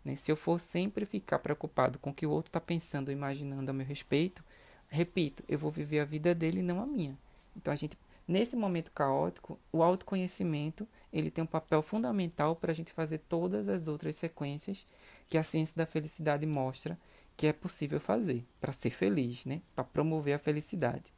Né? 0.05 0.17
Se 0.17 0.31
eu 0.31 0.37
for 0.37 0.61
sempre 0.61 1.07
ficar 1.07 1.39
preocupado 1.39 1.99
com 1.99 2.11
o 2.11 2.15
que 2.15 2.27
o 2.27 2.31
outro 2.31 2.49
está 2.49 2.61
pensando 2.61 3.09
ou 3.09 3.15
imaginando 3.15 3.71
a 3.71 3.75
meu 3.75 3.87
respeito, 3.87 4.45
repito, 4.91 5.43
eu 5.49 5.59
vou 5.59 5.71
viver 5.71 6.01
a 6.01 6.05
vida 6.05 6.35
dele 6.35 6.61
e 6.61 6.63
não 6.63 6.83
a 6.83 6.87
minha. 6.87 7.17
Então 7.57 7.73
a 7.73 7.77
gente, 7.77 7.97
nesse 8.29 8.55
momento 8.57 8.91
caótico, 8.91 9.59
o 9.73 9.83
autoconhecimento 9.83 10.87
ele 11.13 11.31
tem 11.31 11.45
um 11.45 11.47
papel 11.47 11.81
fundamental 11.81 12.55
para 12.57 12.73
a 12.73 12.75
gente 12.75 12.93
fazer 12.93 13.19
todas 13.29 13.69
as 13.69 13.89
outras 13.89 14.17
sequências 14.17 14.85
que 15.31 15.39
a 15.39 15.43
ciência 15.43 15.77
da 15.77 15.87
felicidade 15.87 16.45
mostra 16.45 16.99
que 17.37 17.47
é 17.47 17.53
possível 17.53 17.99
fazer 17.99 18.45
para 18.61 18.73
ser 18.73 18.91
feliz, 18.91 19.45
né? 19.45 19.61
Para 19.75 19.85
promover 19.85 20.35
a 20.35 20.39
felicidade. 20.39 21.13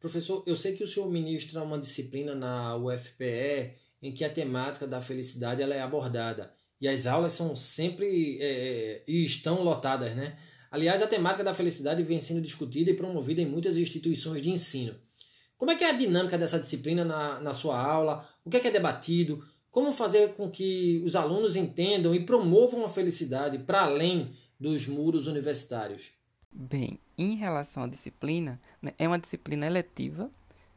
Professor, 0.00 0.42
eu 0.46 0.56
sei 0.56 0.74
que 0.74 0.82
o 0.82 0.88
senhor 0.88 1.08
ministra 1.08 1.62
uma 1.62 1.78
disciplina 1.78 2.34
na 2.34 2.76
UFPE 2.76 3.74
em 4.02 4.12
que 4.12 4.24
a 4.24 4.32
temática 4.32 4.86
da 4.86 5.00
felicidade 5.00 5.62
ela 5.62 5.74
é 5.74 5.80
abordada 5.80 6.52
e 6.82 6.88
as 6.88 7.06
aulas 7.06 7.32
são 7.32 7.54
sempre 7.54 8.38
é, 8.40 9.04
e 9.06 9.24
estão 9.24 9.62
lotadas, 9.62 10.16
né? 10.16 10.36
Aliás, 10.68 11.00
a 11.00 11.06
temática 11.06 11.44
da 11.44 11.54
felicidade 11.54 12.02
vem 12.02 12.20
sendo 12.20 12.40
discutida 12.40 12.90
e 12.90 12.94
promovida 12.94 13.40
em 13.40 13.46
muitas 13.46 13.78
instituições 13.78 14.42
de 14.42 14.50
ensino. 14.50 14.96
Como 15.56 15.70
é 15.70 15.76
que 15.76 15.84
é 15.84 15.90
a 15.90 15.96
dinâmica 15.96 16.36
dessa 16.36 16.58
disciplina 16.58 17.04
na, 17.04 17.38
na 17.38 17.54
sua 17.54 17.80
aula? 17.80 18.28
O 18.44 18.50
que 18.50 18.56
é, 18.56 18.60
que 18.60 18.66
é 18.66 18.70
debatido? 18.72 19.44
Como 19.70 19.92
fazer 19.92 20.34
com 20.34 20.50
que 20.50 21.00
os 21.06 21.14
alunos 21.14 21.54
entendam 21.54 22.12
e 22.16 22.26
promovam 22.26 22.84
a 22.84 22.88
felicidade 22.88 23.60
para 23.60 23.82
além 23.82 24.34
dos 24.58 24.88
muros 24.88 25.28
universitários? 25.28 26.10
Bem, 26.50 26.98
em 27.16 27.36
relação 27.36 27.84
à 27.84 27.86
disciplina, 27.86 28.60
né, 28.82 28.92
é 28.98 29.06
uma 29.06 29.20
disciplina 29.20 29.66
eletiva, 29.66 30.28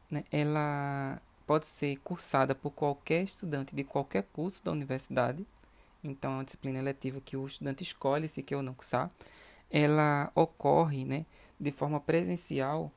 né, 0.08 0.22
ela 0.30 1.20
pode 1.44 1.66
ser 1.66 1.96
cursada 1.96 2.54
por 2.54 2.70
qualquer 2.70 3.24
estudante 3.24 3.74
de 3.74 3.82
qualquer 3.82 4.22
curso 4.32 4.64
da 4.64 4.70
universidade, 4.70 5.44
então 6.06 6.32
é 6.32 6.34
uma 6.36 6.44
disciplina 6.44 6.78
eletiva 6.78 7.20
que 7.20 7.36
o 7.36 7.46
estudante 7.46 7.82
escolhe 7.82 8.28
se 8.28 8.42
quer 8.42 8.56
ou 8.56 8.62
não 8.62 8.74
cursar. 8.74 9.10
Ela 9.70 10.30
ocorre 10.34 11.04
né, 11.04 11.26
de 11.58 11.72
forma 11.72 12.00
presencial 12.00 12.92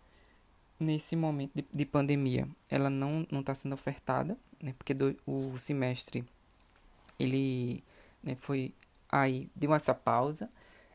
nesse 0.80 1.16
momento 1.16 1.52
de, 1.56 1.66
de 1.72 1.86
pandemia. 1.86 2.48
Ela 2.70 2.90
não 2.90 3.26
está 3.32 3.56
sendo 3.56 3.74
ofertada, 3.74 4.38
né, 4.62 4.74
porque 4.78 4.94
do, 4.94 5.16
o 5.26 5.58
semestre 5.58 6.24
ele 7.20 7.84
né, 8.24 8.36
foi 8.40 8.74
aí, 9.12 9.50
deu 9.56 9.74
essa 9.74 9.94
pausa 9.94 10.50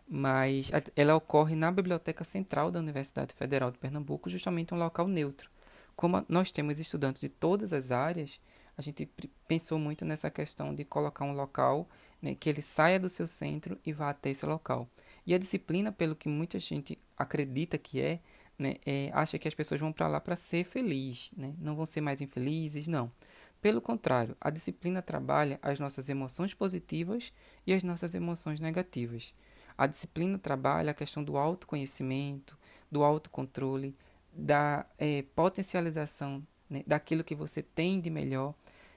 mas 0.07 0.71
ela 0.95 1.15
ocorre 1.15 1.57
na 1.57 1.71
Biblioteca 1.71 2.25
Central 2.25 2.71
da 2.71 2.79
Universidade 2.79 3.35
Federal 3.35 3.71
de 3.71 3.79
Pernambuco, 3.79 4.29
justamente 4.29 4.75
um 4.75 4.79
local 4.79 5.09
neutro. 5.09 5.51
Como 5.97 6.25
nós 6.29 6.53
temos 6.53 6.79
estudantes 6.79 7.21
de 7.21 7.29
todas 7.29 7.73
as 7.73 7.91
áreas, 7.91 8.41
a 8.77 8.83
gente 8.83 9.09
pensou 9.49 9.79
muito 9.79 10.05
nessa 10.05 10.31
questão 10.31 10.75
de 10.75 10.85
colocar 10.85 11.25
um 11.25 11.33
local 11.33 11.89
né, 12.25 12.35
que 12.35 12.49
ele 12.49 12.63
saia 12.63 12.99
do 12.99 13.07
seu 13.07 13.27
centro 13.27 13.79
e 13.85 13.93
vá 13.93 14.09
até 14.09 14.31
esse 14.31 14.47
local. 14.47 14.89
E 15.27 15.35
a 15.35 15.39
disciplina, 15.39 15.93
pelo 15.93 16.17
que 16.17 16.27
muita 16.27 16.59
gente 16.59 16.99
acredita 17.15 17.77
que 17.77 18.01
é, 18.01 18.19
né, 18.59 18.77
é 18.87 19.11
acha 19.13 19.39
que 19.39 19.47
as 19.47 19.53
pessoas 19.53 19.79
vão 19.79 19.93
para 19.93 20.09
lá 20.09 20.19
para 20.19 20.35
ser 20.35 20.65
feliz, 20.65 21.31
né, 21.37 21.55
não 21.59 21.77
vão 21.77 21.85
ser 21.85 22.01
mais 22.01 22.23
infelizes, 22.23 22.89
não. 22.89 23.13
Pelo 23.61 23.81
contrário, 23.83 24.35
a 24.41 24.49
disciplina 24.49 25.03
trabalha 25.03 25.59
as 25.61 25.79
nossas 25.79 26.09
emoções 26.09 26.55
positivas 26.55 27.31
e 27.67 27.75
as 27.75 27.83
nossas 27.83 28.15
emoções 28.15 28.59
negativas. 28.59 29.35
A 29.77 29.87
disciplina 29.87 30.39
trabalha 30.39 30.93
a 30.93 30.95
questão 30.95 31.23
do 31.23 31.37
autoconhecimento, 31.37 32.57
do 32.91 33.05
autocontrole, 33.05 33.95
da 34.33 34.87
é, 34.97 35.23
potencialização 35.35 36.43
né, 36.71 36.83
daquilo 36.87 37.23
que 37.23 37.35
você 37.35 37.63
tem 37.63 38.01
de 38.01 38.09
melhor, 38.09 38.55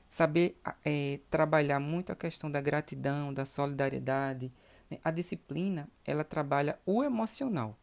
saber 0.07 0.57
é, 0.85 1.19
trabalhar 1.29 1.79
muito 1.79 2.11
a 2.11 2.15
questão 2.15 2.49
da 2.49 2.61
gratidão, 2.61 3.33
da 3.33 3.45
solidariedade. 3.45 4.51
Né? 4.89 4.99
A 5.03 5.11
disciplina 5.11 5.89
ela 6.05 6.23
trabalha 6.23 6.79
o 6.85 7.03
emocional. 7.03 7.77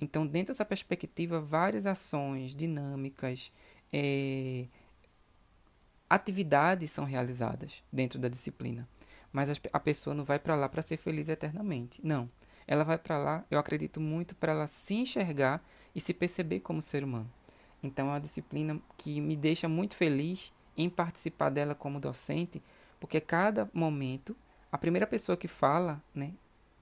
Então, 0.00 0.26
dentro 0.26 0.52
dessa 0.52 0.64
perspectiva, 0.64 1.40
várias 1.40 1.86
ações 1.86 2.54
dinâmicas, 2.54 3.52
é, 3.92 4.66
atividades 6.08 6.90
são 6.90 7.04
realizadas 7.04 7.84
dentro 7.92 8.18
da 8.18 8.28
disciplina, 8.28 8.88
mas 9.30 9.48
a 9.72 9.80
pessoa 9.80 10.14
não 10.14 10.24
vai 10.24 10.38
para 10.38 10.56
lá 10.56 10.68
para 10.68 10.82
ser 10.82 10.96
feliz 10.96 11.28
eternamente. 11.28 12.00
Não. 12.02 12.30
Ela 12.66 12.84
vai 12.84 12.98
para 12.98 13.18
lá, 13.18 13.42
eu 13.50 13.58
acredito 13.58 14.00
muito, 14.00 14.34
para 14.34 14.52
ela 14.52 14.66
se 14.66 14.94
enxergar 14.94 15.62
e 15.94 16.00
se 16.00 16.14
perceber 16.14 16.60
como 16.60 16.80
ser 16.80 17.04
humano. 17.04 17.30
Então 17.82 18.06
é 18.06 18.10
uma 18.10 18.20
disciplina 18.20 18.80
que 18.96 19.20
me 19.20 19.36
deixa 19.36 19.68
muito 19.68 19.96
feliz 19.96 20.52
em 20.80 20.90
participar 20.90 21.50
dela 21.50 21.74
como 21.74 22.00
docente, 22.00 22.62
porque 22.98 23.20
cada 23.20 23.68
momento, 23.72 24.36
a 24.70 24.78
primeira 24.78 25.06
pessoa 25.06 25.36
que 25.36 25.48
fala, 25.48 26.02
né, 26.14 26.32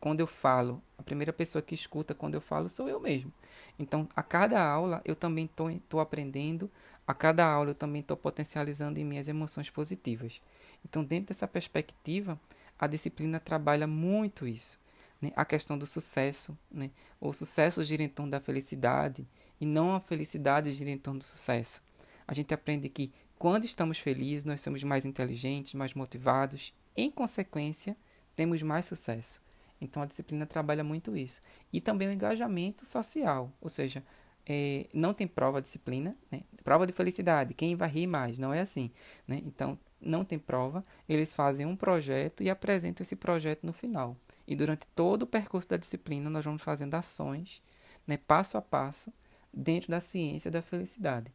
quando 0.00 0.20
eu 0.20 0.26
falo, 0.26 0.82
a 0.96 1.02
primeira 1.02 1.32
pessoa 1.32 1.62
que 1.62 1.74
escuta 1.74 2.14
quando 2.14 2.34
eu 2.34 2.40
falo 2.40 2.68
sou 2.68 2.88
eu 2.88 3.00
mesmo. 3.00 3.32
Então, 3.78 4.08
a 4.14 4.22
cada 4.22 4.62
aula 4.62 5.00
eu 5.04 5.16
também 5.16 5.46
estou 5.46 6.00
aprendendo, 6.00 6.70
a 7.06 7.14
cada 7.14 7.46
aula 7.46 7.70
eu 7.70 7.74
também 7.74 8.00
estou 8.00 8.16
potencializando 8.16 8.98
em 8.98 9.04
minhas 9.04 9.28
emoções 9.28 9.70
positivas. 9.70 10.40
Então, 10.84 11.04
dentro 11.04 11.28
dessa 11.28 11.48
perspectiva, 11.48 12.38
a 12.78 12.86
disciplina 12.86 13.40
trabalha 13.40 13.86
muito 13.86 14.46
isso. 14.46 14.78
Né? 15.20 15.32
A 15.34 15.44
questão 15.44 15.76
do 15.76 15.86
sucesso. 15.86 16.56
Né? 16.70 16.90
O 17.20 17.32
sucesso 17.32 17.82
gira 17.82 18.02
em 18.02 18.08
torno 18.08 18.30
da 18.30 18.40
felicidade 18.40 19.26
e 19.60 19.66
não 19.66 19.94
a 19.94 20.00
felicidade 20.00 20.72
gira 20.72 20.90
em 20.90 20.98
torno 20.98 21.18
do 21.18 21.24
sucesso. 21.24 21.82
A 22.26 22.34
gente 22.34 22.52
aprende 22.54 22.88
que 22.88 23.12
quando 23.38 23.64
estamos 23.64 23.98
felizes, 23.98 24.44
nós 24.44 24.60
somos 24.60 24.82
mais 24.82 25.04
inteligentes, 25.04 25.74
mais 25.74 25.94
motivados. 25.94 26.74
Em 26.96 27.10
consequência, 27.10 27.96
temos 28.34 28.62
mais 28.62 28.86
sucesso. 28.86 29.40
Então 29.80 30.02
a 30.02 30.06
disciplina 30.06 30.44
trabalha 30.44 30.82
muito 30.82 31.16
isso. 31.16 31.40
E 31.72 31.80
também 31.80 32.08
o 32.08 32.12
engajamento 32.12 32.84
social, 32.84 33.52
ou 33.60 33.70
seja, 33.70 34.02
é, 34.44 34.86
não 34.92 35.14
tem 35.14 35.26
prova 35.26 35.62
disciplina, 35.62 36.16
né? 36.32 36.42
prova 36.64 36.86
de 36.86 36.92
felicidade, 36.92 37.54
quem 37.54 37.76
vai 37.76 37.88
rir 37.88 38.06
mais, 38.06 38.38
não 38.38 38.52
é 38.52 38.60
assim. 38.60 38.90
Né? 39.26 39.40
Então 39.44 39.78
não 40.00 40.24
tem 40.24 40.38
prova, 40.38 40.82
eles 41.08 41.34
fazem 41.34 41.66
um 41.66 41.76
projeto 41.76 42.42
e 42.42 42.50
apresentam 42.50 43.02
esse 43.02 43.14
projeto 43.14 43.64
no 43.64 43.72
final. 43.72 44.16
E 44.46 44.56
durante 44.56 44.86
todo 44.96 45.22
o 45.22 45.26
percurso 45.26 45.68
da 45.68 45.76
disciplina 45.76 46.30
nós 46.30 46.44
vamos 46.44 46.62
fazendo 46.62 46.94
ações, 46.94 47.62
né, 48.06 48.16
passo 48.16 48.56
a 48.56 48.62
passo, 48.62 49.12
dentro 49.52 49.90
da 49.90 50.00
ciência 50.00 50.50
da 50.50 50.62
felicidade. 50.62 51.32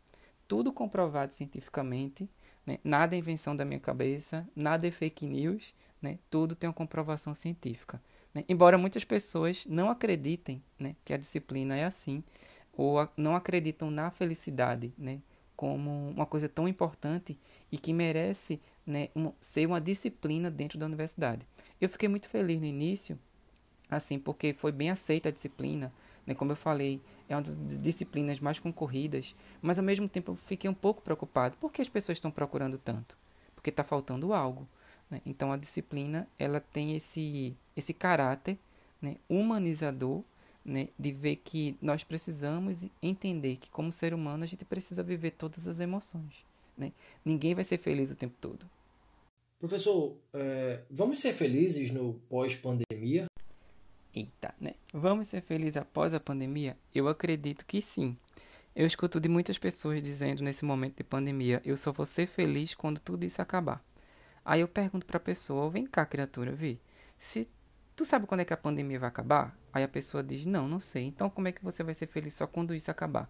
Tudo 0.47 0.71
comprovado 0.71 1.34
cientificamente, 1.34 2.29
né? 2.65 2.79
nada 2.84 3.15
é 3.15 3.19
invenção 3.19 3.56
da 3.56 3.65
minha 3.65 3.79
cabeça, 3.79 4.47
nada 4.56 4.88
é 4.88 4.91
fake 4.91 5.25
news, 5.25 5.73
né? 6.01 6.19
tudo 6.29 6.56
tem 6.56 6.67
uma 6.67 6.73
comprovação 6.73 7.34
científica. 7.34 8.01
Né? 8.34 8.43
Embora 8.49 8.77
muitas 8.77 9.03
pessoas 9.03 9.65
não 9.65 9.89
acreditem 9.89 10.62
né, 10.79 10.95
que 11.06 11.13
a 11.13 11.17
disciplina 11.17 11.77
é 11.77 11.86
assim, 11.86 12.23
ou 12.73 12.99
a, 12.99 13.10
não 13.15 13.36
acreditam 13.36 13.91
na 13.91 14.10
felicidade 14.10 14.93
né, 14.97 15.21
como 15.56 16.10
uma 16.10 16.25
coisa 16.25 16.49
tão 16.49 16.67
importante 16.67 17.38
e 17.71 17.77
que 17.77 17.93
merece 17.93 18.60
né, 18.86 19.10
um, 19.15 19.32
ser 19.39 19.67
uma 19.67 19.79
disciplina 19.79 20.49
dentro 20.49 20.77
da 20.77 20.86
universidade. 20.86 21.45
Eu 21.79 21.88
fiquei 21.88 22.10
muito 22.10 22.27
feliz 22.27 22.60
no 22.60 22.65
início, 22.65 23.17
assim, 23.89 24.17
porque 24.17 24.53
foi 24.53 24.71
bem 24.71 24.89
aceita 24.89 25.29
a 25.29 25.32
disciplina, 25.32 25.91
como 26.38 26.53
eu 26.53 26.56
falei, 26.56 27.01
é 27.34 27.36
uma 27.36 27.41
das 27.41 27.58
disciplinas 27.82 28.39
mais 28.39 28.60
concorridas, 28.60 29.36
mas 29.62 29.78
ao 29.78 29.86
mesmo 29.86 30.08
tempo 30.08 30.32
eu 30.32 30.36
fiquei 30.36 30.69
um 30.69 30.74
pouco 30.74 31.02
preocupado. 31.02 31.58
Por 31.58 31.72
que 31.72 31.82
as 31.82 31.89
pessoas 31.89 32.17
estão 32.17 32.32
procurando 32.32 32.78
tanto? 32.78 33.17
Porque 33.54 33.69
está 33.69 33.84
faltando 33.84 34.34
algo. 34.34 34.67
Né? 35.10 35.22
Então 35.26 35.52
a 35.52 35.58
disciplina 35.58 36.28
ela 36.38 36.60
tem 36.60 36.96
esse, 36.96 37.56
esse 37.76 37.93
caráter 37.93 38.58
né, 39.02 39.17
humanizador 39.30 40.24
né, 40.63 40.88
de 40.98 41.12
ver 41.12 41.38
que 41.38 41.76
nós 41.82 42.04
precisamos 42.04 42.86
entender 43.02 43.58
que 43.58 43.69
como 43.69 43.91
ser 43.91 44.13
humano 44.13 44.43
a 44.43 44.48
gente 44.48 44.63
precisa 44.63 45.04
viver 45.04 45.32
todas 45.32 45.67
as 45.67 45.80
emoções. 45.80 46.41
Né? 46.78 46.91
Ninguém 47.24 47.54
vai 47.54 47.63
ser 47.63 47.78
feliz 47.78 48.12
o 48.12 48.15
tempo 48.15 48.36
todo. 48.39 48.65
Professor, 49.60 50.15
é, 50.34 50.82
vamos 50.89 51.19
ser 51.19 51.34
felizes 51.34 51.91
no 51.91 52.15
pós-pandemia? 52.30 53.26
Eita, 54.15 54.54
né? 54.62 54.76
Vamos 54.93 55.28
ser 55.28 55.41
felizes 55.41 55.78
após 55.78 56.13
a 56.13 56.19
pandemia? 56.19 56.78
Eu 56.93 57.08
acredito 57.08 57.65
que 57.65 57.82
sim. 57.82 58.15
Eu 58.76 58.86
escuto 58.86 59.19
de 59.19 59.28
muitas 59.28 59.58
pessoas 59.58 60.04
dizendo 60.04 60.43
nesse 60.43 60.63
momento 60.63 60.97
de 60.97 61.04
pandemia: 61.04 61.62
eu 61.65 61.76
só 61.76 61.91
vou 61.91 62.06
ser 62.06 62.28
feliz 62.28 62.76
quando 62.76 62.99
tudo 62.99 63.26
isso 63.26 63.41
acabar. 63.41 63.84
Aí 64.45 64.62
eu 64.62 64.67
pergunto 64.67 65.06
para 65.06 65.17
a 65.17 65.19
pessoa: 65.19 65.69
vem 65.69 65.88
cá, 65.88 66.06
criatura, 66.06 66.52
vê. 66.52 66.78
Se 67.17 67.49
tu 67.95 68.06
sabe 68.06 68.28
quando 68.28 68.41
é 68.41 68.45
que 68.45 68.54
a 68.54 68.58
pandemia 68.58 68.99
vai 68.99 69.10
acabar? 69.10 69.58
Aí 69.71 69.84
a 69.84 69.88
pessoa 69.88 70.21
diz: 70.21 70.45
não, 70.45 70.67
não 70.67 70.80
sei. 70.80 71.06
Então 71.06 71.28
como 71.30 71.47
é 71.47 71.52
que 71.52 71.63
você 71.63 71.84
vai 71.84 71.95
ser 71.95 72.06
feliz 72.06 72.36
só 72.36 72.45
quando 72.45 72.76
isso 72.76 72.91
acabar? 72.91 73.28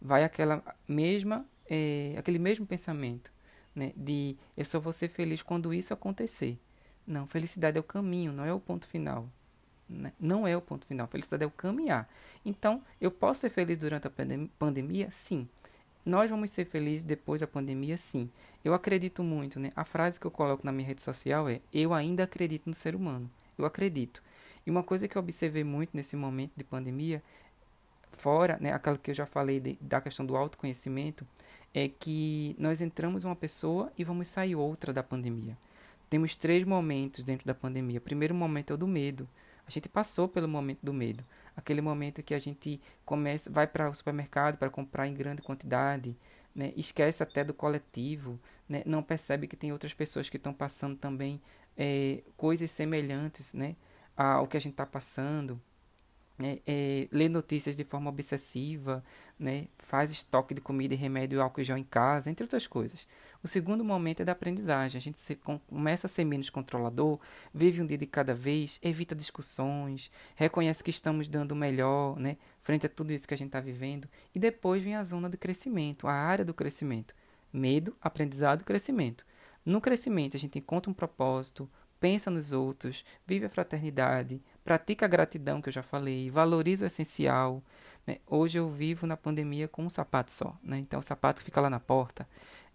Vai 0.00 0.24
aquela 0.24 0.62
mesma, 0.88 1.46
é, 1.70 2.14
aquele 2.18 2.40
mesmo 2.40 2.66
pensamento, 2.66 3.32
né? 3.74 3.92
De 3.96 4.36
eu 4.56 4.64
só 4.64 4.80
vou 4.80 4.92
ser 4.92 5.08
feliz 5.08 5.40
quando 5.40 5.72
isso 5.72 5.94
acontecer. 5.94 6.58
Não, 7.06 7.28
felicidade 7.28 7.76
é 7.76 7.80
o 7.80 7.84
caminho, 7.84 8.32
não 8.32 8.44
é 8.44 8.52
o 8.52 8.58
ponto 8.58 8.88
final. 8.88 9.30
Né? 9.88 10.12
Não 10.18 10.46
é 10.46 10.56
o 10.56 10.60
ponto 10.60 10.86
final. 10.86 11.06
Felicidade 11.06 11.44
é 11.44 11.46
o 11.46 11.50
caminhar. 11.50 12.08
Então, 12.44 12.82
eu 13.00 13.10
posso 13.10 13.40
ser 13.40 13.50
feliz 13.50 13.78
durante 13.78 14.06
a 14.06 14.12
pandemia? 14.58 15.10
Sim. 15.10 15.48
Nós 16.04 16.30
vamos 16.30 16.50
ser 16.50 16.64
felizes 16.64 17.04
depois 17.04 17.40
da 17.40 17.46
pandemia, 17.48 17.98
sim. 17.98 18.30
Eu 18.64 18.72
acredito 18.74 19.24
muito, 19.24 19.58
né? 19.58 19.72
A 19.74 19.84
frase 19.84 20.20
que 20.20 20.26
eu 20.26 20.30
coloco 20.30 20.64
na 20.64 20.70
minha 20.70 20.86
rede 20.86 21.02
social 21.02 21.48
é: 21.48 21.60
Eu 21.72 21.92
ainda 21.92 22.22
acredito 22.22 22.66
no 22.66 22.74
ser 22.74 22.94
humano. 22.94 23.28
Eu 23.58 23.64
acredito. 23.64 24.22
E 24.64 24.70
uma 24.70 24.82
coisa 24.82 25.08
que 25.08 25.16
eu 25.16 25.22
observei 25.22 25.64
muito 25.64 25.90
nesse 25.94 26.14
momento 26.16 26.52
de 26.56 26.62
pandemia, 26.62 27.22
fora, 28.12 28.56
né, 28.60 28.72
aquela 28.72 28.96
que 28.96 29.10
eu 29.10 29.14
já 29.14 29.26
falei 29.26 29.60
de, 29.60 29.78
da 29.80 30.00
questão 30.00 30.24
do 30.24 30.36
autoconhecimento, 30.36 31.26
é 31.74 31.88
que 31.88 32.56
nós 32.58 32.80
entramos 32.80 33.24
uma 33.24 33.36
pessoa 33.36 33.92
e 33.98 34.02
vamos 34.02 34.28
sair 34.28 34.56
outra 34.56 34.92
da 34.92 35.02
pandemia. 35.02 35.56
Temos 36.08 36.36
três 36.36 36.64
momentos 36.64 37.22
dentro 37.24 37.46
da 37.46 37.54
pandemia. 37.54 37.98
O 37.98 38.02
primeiro 38.02 38.34
momento 38.34 38.72
é 38.72 38.74
o 38.74 38.78
do 38.78 38.86
medo. 38.86 39.28
A 39.66 39.70
gente 39.70 39.88
passou 39.88 40.28
pelo 40.28 40.46
momento 40.46 40.78
do 40.82 40.92
medo, 40.92 41.24
aquele 41.56 41.80
momento 41.80 42.22
que 42.22 42.34
a 42.34 42.38
gente 42.38 42.80
começa, 43.04 43.50
vai 43.50 43.66
para 43.66 43.90
o 43.90 43.94
supermercado 43.94 44.56
para 44.56 44.70
comprar 44.70 45.08
em 45.08 45.14
grande 45.14 45.42
quantidade, 45.42 46.16
né? 46.54 46.72
esquece 46.76 47.22
até 47.22 47.42
do 47.42 47.52
coletivo, 47.52 48.38
né? 48.68 48.82
não 48.86 49.02
percebe 49.02 49.48
que 49.48 49.56
tem 49.56 49.72
outras 49.72 49.92
pessoas 49.92 50.28
que 50.28 50.36
estão 50.36 50.54
passando 50.54 50.96
também 50.96 51.40
é, 51.76 52.22
coisas 52.36 52.70
semelhantes 52.70 53.54
né? 53.54 53.74
ao 54.16 54.46
que 54.46 54.56
a 54.56 54.60
gente 54.60 54.72
está 54.72 54.86
passando 54.86 55.60
é, 56.38 56.60
é, 56.66 57.08
lê 57.10 57.28
notícias 57.28 57.76
de 57.76 57.84
forma 57.84 58.10
obsessiva, 58.10 59.02
né, 59.38 59.68
faz 59.78 60.10
estoque 60.10 60.54
de 60.54 60.60
comida 60.60 60.94
e 60.94 60.96
remédio 60.96 61.38
e 61.38 61.40
álcool 61.40 61.62
gel 61.62 61.78
em 61.78 61.84
casa, 61.84 62.30
entre 62.30 62.44
outras 62.44 62.66
coisas. 62.66 63.06
O 63.46 63.48
segundo 63.48 63.84
momento 63.84 64.22
é 64.22 64.24
da 64.24 64.32
aprendizagem. 64.32 64.98
A 64.98 65.00
gente 65.00 65.20
se, 65.20 65.36
com, 65.36 65.56
começa 65.56 66.08
a 66.08 66.10
ser 66.10 66.24
menos 66.24 66.50
controlador, 66.50 67.20
vive 67.54 67.80
um 67.80 67.86
dia 67.86 67.96
de 67.96 68.04
cada 68.04 68.34
vez, 68.34 68.80
evita 68.82 69.14
discussões, 69.14 70.10
reconhece 70.34 70.82
que 70.82 70.90
estamos 70.90 71.28
dando 71.28 71.52
o 71.52 71.54
melhor 71.54 72.18
né, 72.18 72.38
frente 72.60 72.86
a 72.86 72.88
tudo 72.88 73.12
isso 73.12 73.28
que 73.28 73.34
a 73.34 73.36
gente 73.36 73.50
está 73.50 73.60
vivendo. 73.60 74.08
E 74.34 74.40
depois 74.40 74.82
vem 74.82 74.96
a 74.96 75.04
zona 75.04 75.30
de 75.30 75.36
crescimento, 75.36 76.08
a 76.08 76.12
área 76.12 76.44
do 76.44 76.52
crescimento. 76.52 77.14
Medo, 77.52 77.96
aprendizado, 78.00 78.64
crescimento. 78.64 79.24
No 79.64 79.80
crescimento, 79.80 80.36
a 80.36 80.40
gente 80.40 80.58
encontra 80.58 80.90
um 80.90 80.94
propósito, 80.94 81.70
pensa 82.00 82.32
nos 82.32 82.50
outros, 82.50 83.04
vive 83.24 83.46
a 83.46 83.48
fraternidade, 83.48 84.42
pratica 84.64 85.06
a 85.06 85.08
gratidão 85.08 85.62
que 85.62 85.68
eu 85.68 85.72
já 85.72 85.84
falei, 85.84 86.30
valoriza 86.30 86.82
o 86.82 86.86
essencial. 86.88 87.62
Né? 88.04 88.18
Hoje 88.26 88.58
eu 88.58 88.68
vivo 88.68 89.06
na 89.06 89.16
pandemia 89.16 89.68
com 89.68 89.84
um 89.84 89.90
sapato 89.90 90.32
só, 90.32 90.56
né? 90.64 90.78
então 90.78 90.98
o 90.98 91.02
sapato 91.02 91.42
fica 91.42 91.60
lá 91.60 91.70
na 91.70 91.78
porta. 91.80 92.26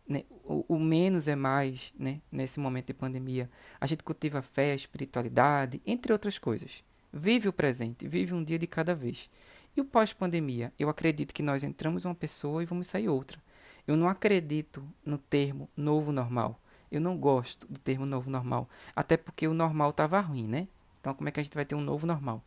Né? 0.07 0.23
O, 0.43 0.65
o, 0.75 0.79
menos 0.79 1.27
é 1.27 1.35
mais 1.35 1.93
né? 1.97 2.21
nesse 2.31 2.59
momento 2.59 2.87
de 2.87 2.93
pandemia. 2.93 3.49
A 3.79 3.85
gente 3.85 4.03
cultiva 4.03 4.41
fé, 4.41 4.75
espiritualidade, 4.75 5.81
entre 5.85 6.11
outras 6.11 6.37
coisas. 6.37 6.83
Vive 7.13 7.47
o 7.47 7.53
presente, 7.53 8.07
vive 8.07 8.33
um 8.33 8.43
dia 8.43 8.57
de 8.57 8.67
cada 8.67 8.95
vez. 8.95 9.29
E 9.75 9.81
o 9.81 9.85
pós-pandemia? 9.85 10.73
Eu 10.77 10.89
acredito 10.89 11.33
que 11.33 11.43
nós 11.43 11.63
entramos 11.63 12.03
uma 12.05 12.15
pessoa 12.15 12.61
e 12.61 12.65
vamos 12.65 12.87
sair 12.87 13.07
outra. 13.07 13.39
Eu 13.87 13.95
não 13.95 14.07
acredito 14.07 14.83
no 15.05 15.17
termo 15.17 15.69
novo 15.75 16.11
normal. 16.11 16.59
Eu 16.91 16.99
não 16.99 17.17
gosto 17.17 17.65
do 17.67 17.79
termo 17.79 18.05
novo 18.05 18.29
normal. 18.29 18.69
Até 18.95 19.15
porque 19.15 19.47
o 19.47 19.53
normal 19.53 19.91
estava 19.91 20.19
ruim, 20.19 20.47
né? 20.47 20.67
Então, 20.99 21.13
como 21.13 21.29
é 21.29 21.31
que 21.31 21.39
a 21.39 21.43
gente 21.43 21.55
vai 21.55 21.65
ter 21.65 21.75
um 21.75 21.81
novo 21.81 22.05
normal? 22.05 22.43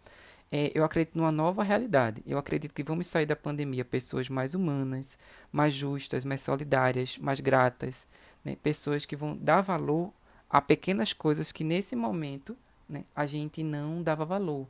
É, 0.56 0.70
eu 0.72 0.84
acredito 0.84 1.18
numa 1.18 1.32
nova 1.32 1.64
realidade. 1.64 2.22
Eu 2.24 2.38
acredito 2.38 2.72
que 2.72 2.84
vamos 2.84 3.08
sair 3.08 3.26
da 3.26 3.34
pandemia 3.34 3.84
pessoas 3.84 4.28
mais 4.28 4.54
humanas, 4.54 5.18
mais 5.50 5.74
justas, 5.74 6.24
mais 6.24 6.42
solidárias, 6.42 7.18
mais 7.18 7.40
gratas. 7.40 8.06
Né? 8.44 8.56
Pessoas 8.62 9.04
que 9.04 9.16
vão 9.16 9.36
dar 9.36 9.62
valor 9.62 10.12
a 10.48 10.62
pequenas 10.62 11.12
coisas 11.12 11.50
que 11.50 11.64
nesse 11.64 11.96
momento 11.96 12.56
né, 12.88 13.02
a 13.16 13.26
gente 13.26 13.64
não 13.64 14.00
dava 14.00 14.24
valor. 14.24 14.68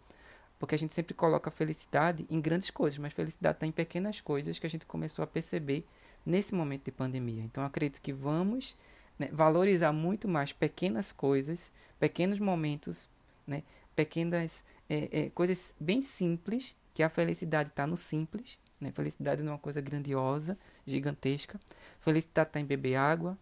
Porque 0.58 0.74
a 0.74 0.78
gente 0.78 0.94
sempre 0.94 1.12
coloca 1.12 1.50
felicidade 1.50 2.24
em 2.30 2.40
grandes 2.40 2.70
coisas, 2.70 2.98
mas 2.98 3.12
felicidade 3.12 3.56
está 3.56 3.66
em 3.66 3.70
pequenas 3.70 4.22
coisas 4.22 4.58
que 4.58 4.66
a 4.66 4.70
gente 4.70 4.86
começou 4.86 5.22
a 5.22 5.26
perceber 5.26 5.84
nesse 6.24 6.54
momento 6.54 6.86
de 6.86 6.92
pandemia. 6.92 7.42
Então, 7.42 7.62
acredito 7.62 8.00
que 8.00 8.10
vamos 8.10 8.74
né, 9.18 9.28
valorizar 9.30 9.92
muito 9.92 10.26
mais 10.28 10.50
pequenas 10.50 11.12
coisas, 11.12 11.70
pequenos 12.00 12.40
momentos, 12.40 13.06
né, 13.46 13.62
pequenas 13.94 14.64
é, 14.88 15.08
é, 15.10 15.30
coisas 15.30 15.74
bem 15.78 16.02
simples, 16.02 16.76
que 16.92 17.02
a 17.02 17.08
felicidade 17.08 17.70
está 17.70 17.86
no 17.86 17.96
simples. 17.96 18.58
Né, 18.80 18.92
felicidade 18.92 19.42
não 19.42 19.52
é 19.52 19.54
uma 19.54 19.60
coisa 19.60 19.80
grandiosa, 19.80 20.58
gigantesca. 20.86 21.58
Felicidade 22.00 22.50
está 22.50 22.60
em 22.60 22.64
beber 22.64 22.96
água, 22.96 23.38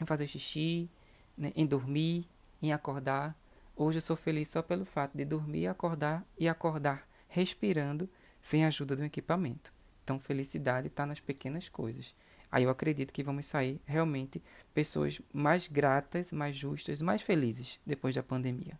em 0.00 0.04
fazer 0.04 0.26
xixi, 0.26 0.90
né, 1.36 1.52
em 1.54 1.66
dormir, 1.66 2.28
em 2.60 2.72
acordar. 2.72 3.36
Hoje 3.76 3.98
eu 3.98 4.02
sou 4.02 4.16
feliz 4.16 4.48
só 4.48 4.62
pelo 4.62 4.84
fato 4.84 5.16
de 5.16 5.24
dormir, 5.24 5.66
acordar 5.66 6.26
e 6.38 6.48
acordar 6.48 7.08
respirando 7.28 8.08
sem 8.40 8.64
a 8.64 8.68
ajuda 8.68 8.96
do 8.96 9.04
equipamento. 9.04 9.72
Então, 10.02 10.18
felicidade 10.18 10.88
está 10.88 11.04
nas 11.04 11.20
pequenas 11.20 11.68
coisas. 11.68 12.14
Aí 12.50 12.64
eu 12.64 12.70
acredito 12.70 13.12
que 13.12 13.22
vamos 13.22 13.44
sair 13.44 13.78
realmente 13.84 14.42
pessoas 14.72 15.20
mais 15.32 15.68
gratas, 15.68 16.32
mais 16.32 16.56
justas, 16.56 17.02
mais 17.02 17.20
felizes 17.20 17.78
depois 17.84 18.14
da 18.14 18.22
pandemia. 18.22 18.78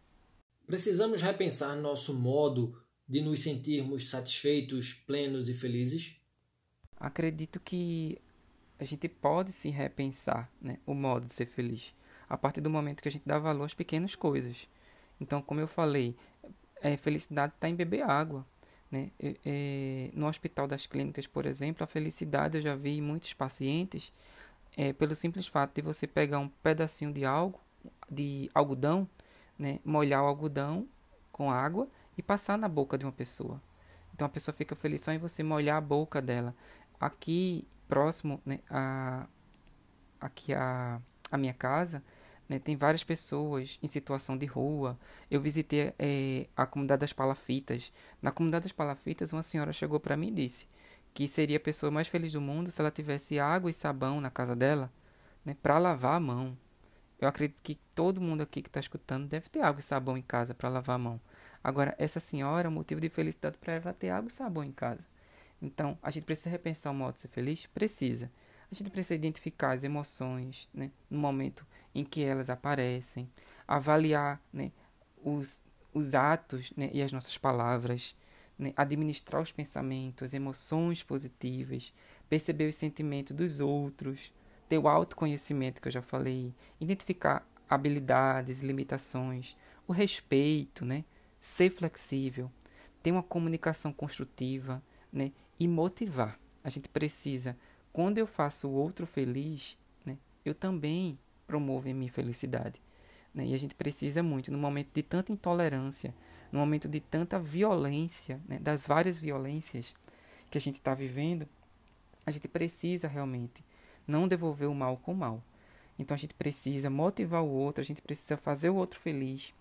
Precisamos 0.69 1.23
repensar 1.23 1.75
nosso 1.77 2.13
modo 2.13 2.79
de 3.09 3.23
nos 3.23 3.43
sentirmos 3.43 4.11
satisfeitos, 4.11 4.93
plenos 4.93 5.49
e 5.49 5.55
felizes? 5.55 6.21
Acredito 7.01 7.59
que 7.59 8.19
a 8.79 8.85
gente 8.85 9.09
pode 9.09 9.51
se 9.51 9.71
repensar 9.71 10.53
né, 10.61 10.79
o 10.85 10.93
modo 10.93 11.25
de 11.25 11.33
ser 11.33 11.47
feliz 11.47 11.95
a 12.29 12.37
partir 12.37 12.61
do 12.61 12.69
momento 12.69 13.01
que 13.03 13.09
a 13.09 13.11
gente 13.11 13.23
dá 13.25 13.39
valor 13.39 13.65
às 13.65 13.73
pequenas 13.73 14.15
coisas. 14.15 14.69
Então, 15.19 15.41
como 15.41 15.59
eu 15.59 15.67
falei, 15.67 16.15
é, 16.83 16.99
felicidade 16.99 17.55
está 17.55 17.67
em 17.67 17.75
beber 17.75 18.03
água. 18.03 18.45
Né? 18.91 19.11
É, 19.19 20.11
no 20.13 20.27
Hospital 20.27 20.69
das 20.69 20.87
Clínicas, 20.87 21.27
por 21.27 21.47
exemplo, 21.47 21.83
a 21.83 21.87
felicidade 21.87 22.59
eu 22.59 22.63
já 22.63 22.77
vi 22.77 22.99
em 22.99 23.01
muitos 23.01 23.33
pacientes 23.33 24.13
é, 24.77 24.93
pelo 24.93 25.15
simples 25.15 25.47
fato 25.47 25.77
de 25.77 25.81
você 25.81 26.07
pegar 26.07 26.41
um 26.41 26.49
pedacinho 26.63 27.11
de 27.11 27.25
algo, 27.25 27.59
de 28.11 28.51
algodão, 28.53 29.09
né? 29.59 29.81
molhar 29.85 30.23
o 30.23 30.27
algodão 30.27 30.89
com 31.33 31.51
água 31.51 31.89
e 32.17 32.23
passar 32.23 32.57
na 32.59 32.69
boca 32.69 32.97
de 32.97 33.05
uma 33.05 33.13
pessoa. 33.13 33.61
Então 34.15 34.27
a 34.27 34.29
pessoa 34.29 34.55
fica 34.55 34.75
feliz 34.75 35.03
só 35.03 35.13
em 35.13 35.19
você 35.19 35.43
molhar 35.43 35.77
a 35.77 35.81
boca 35.81 36.21
dela. 36.21 36.55
Aqui 37.01 37.67
próximo, 37.89 38.41
né, 38.45 38.61
a, 38.69 39.27
aqui 40.21 40.53
a, 40.53 41.01
a 41.31 41.39
minha 41.39 41.55
casa, 41.55 42.03
né, 42.49 42.59
tem 42.59 42.77
várias 42.77 43.05
pessoas 43.05 43.79
em 43.83 43.87
situação 43.87 44.37
de 44.37 44.47
rua. 44.47 44.99
Eu 45.31 45.41
visitei 45.41 45.95
é, 45.99 46.47
a 46.57 46.67
comunidade 46.67 47.01
das 47.01 47.13
palafitas. 47.13 47.93
Na 48.21 48.33
comunidade 48.33 48.65
das 48.65 48.73
palafitas, 48.73 49.33
uma 49.33 49.43
senhora 49.43 49.73
chegou 49.73 50.01
para 50.01 50.17
mim 50.17 50.29
e 50.29 50.33
disse 50.33 50.69
que 51.15 51.27
seria 51.27 51.57
a 51.57 51.61
pessoa 51.61 51.91
mais 51.91 52.09
feliz 52.09 52.33
do 52.33 52.41
mundo 52.41 52.71
se 52.71 52.81
ela 52.81 52.91
tivesse 52.91 53.39
água 53.39 53.71
e 53.71 53.75
sabão 53.75 54.21
na 54.21 54.31
casa 54.31 54.55
dela 54.55 54.93
né, 55.45 55.57
para 55.63 55.79
lavar 55.79 56.17
a 56.17 56.21
mão. 56.21 56.57
Eu 57.21 57.29
acredito 57.29 57.63
que 57.63 57.75
todo 57.95 58.21
mundo 58.21 58.43
aqui 58.43 58.63
que 58.63 58.69
está 58.69 58.79
escutando 58.79 59.27
deve 59.27 59.49
ter 59.49 59.61
água 59.61 59.81
e 59.81 59.83
sabão 59.83 60.17
em 60.17 60.23
casa 60.23 60.55
para 60.55 60.69
lavar 60.69 60.97
a 60.97 60.99
mão. 60.99 61.21
Agora, 61.63 61.95
essa 61.99 62.21
senhora, 62.21 62.69
o 62.69 62.73
motivo 62.73 63.01
de 63.01 63.09
felicidade 63.09 63.59
para 63.59 63.73
ela 63.75 63.91
é 63.91 63.93
ter 63.93 64.11
água 64.11 64.29
e 64.29 64.33
sabão 64.33 64.63
em 64.63 64.71
casa. 64.71 65.07
Então, 65.61 65.99
a 66.01 66.11
gente 66.11 66.25
precisa 66.25 66.49
repensar 66.49 66.93
o 66.93 66.95
modo 66.95 67.15
de 67.15 67.23
ser 67.23 67.29
feliz? 67.29 67.67
Precisa. 67.67 68.31
A 68.71 68.75
gente 68.75 68.91
precisa 68.91 69.15
identificar 69.15 69.73
as 69.73 69.83
emoções 69.83 70.69
né, 70.73 70.91
no 71.11 71.19
momento 71.19 71.67
em 71.95 72.05
que 72.05 72.23
elas 72.23 72.49
aparecem, 72.51 73.29
avaliar 73.67 74.41
né, 74.53 74.71
os, 75.25 75.61
os 75.93 76.15
atos 76.15 76.73
né, 76.77 76.91
e 76.93 77.03
as 77.03 77.11
nossas 77.11 77.37
palavras, 77.37 78.15
né, 78.59 78.73
administrar 78.77 79.43
os 79.43 79.51
pensamentos, 79.51 80.27
as 80.27 80.35
emoções 80.35 81.03
positivas, 81.03 81.93
perceber 82.29 82.69
os 82.69 82.77
sentimentos 82.77 83.35
dos 83.35 83.59
outros, 83.59 84.33
ter 84.69 84.79
o 84.79 84.89
autoconhecimento 84.89 85.81
que 85.81 85.89
eu 85.89 85.93
já 85.93 86.03
falei, 86.03 86.55
identificar 86.81 87.47
habilidades, 87.69 88.61
limitações, 88.61 89.57
o 89.87 89.93
respeito, 89.93 90.85
né, 90.85 91.05
ser 91.41 91.71
flexível, 91.71 92.51
ter 93.03 93.13
uma 93.13 93.23
comunicação 93.23 93.93
construtiva 93.93 94.83
né, 95.13 95.33
e 95.59 95.67
motivar. 95.67 96.39
A 96.63 96.69
gente 96.69 96.89
precisa, 96.89 97.57
quando 97.93 98.19
eu 98.19 98.27
faço 98.27 98.69
o 98.69 98.73
outro 98.73 99.07
feliz, 99.07 99.79
né, 100.05 100.19
eu 100.45 100.55
também 100.55 101.19
promovem 101.47 101.95
minha 101.95 102.13
felicidade. 102.13 102.81
Né? 103.35 103.47
E 103.47 103.55
a 103.55 103.59
gente 103.59 103.75
precisa 103.75 104.23
muito, 104.23 104.53
no 104.53 104.59
momento 104.59 104.91
de 104.93 105.03
tanta 105.03 105.33
intolerância, 105.33 106.15
no 106.53 106.59
momento 106.59 106.89
de 106.89 107.01
tanta 107.01 107.39
violência, 107.39 108.41
né? 108.47 108.59
das 108.59 108.87
várias 108.87 109.21
violências 109.21 109.95
que 110.51 110.59
a 110.59 110.61
gente 110.61 110.77
está 110.77 110.95
vivendo, 110.95 111.49
a 112.25 112.31
gente 112.31 112.49
precisa 112.49 113.09
realmente 113.09 113.65
não 114.09 114.27
devolver 114.27 114.69
o 114.69 114.75
mal 114.75 114.97
com 114.97 115.13
o 115.13 115.17
mal. 115.17 115.43
Então 115.99 116.15
a 116.15 116.19
gente 116.19 116.35
precisa 116.35 116.89
motivar 116.89 117.43
o 117.43 117.49
outro, 117.49 117.81
a 117.81 117.85
gente 117.85 118.03
precisa 118.03 118.37
fazer 118.37 118.71
o 118.71 118.75
outro 118.75 118.99
feliz. 118.99 119.55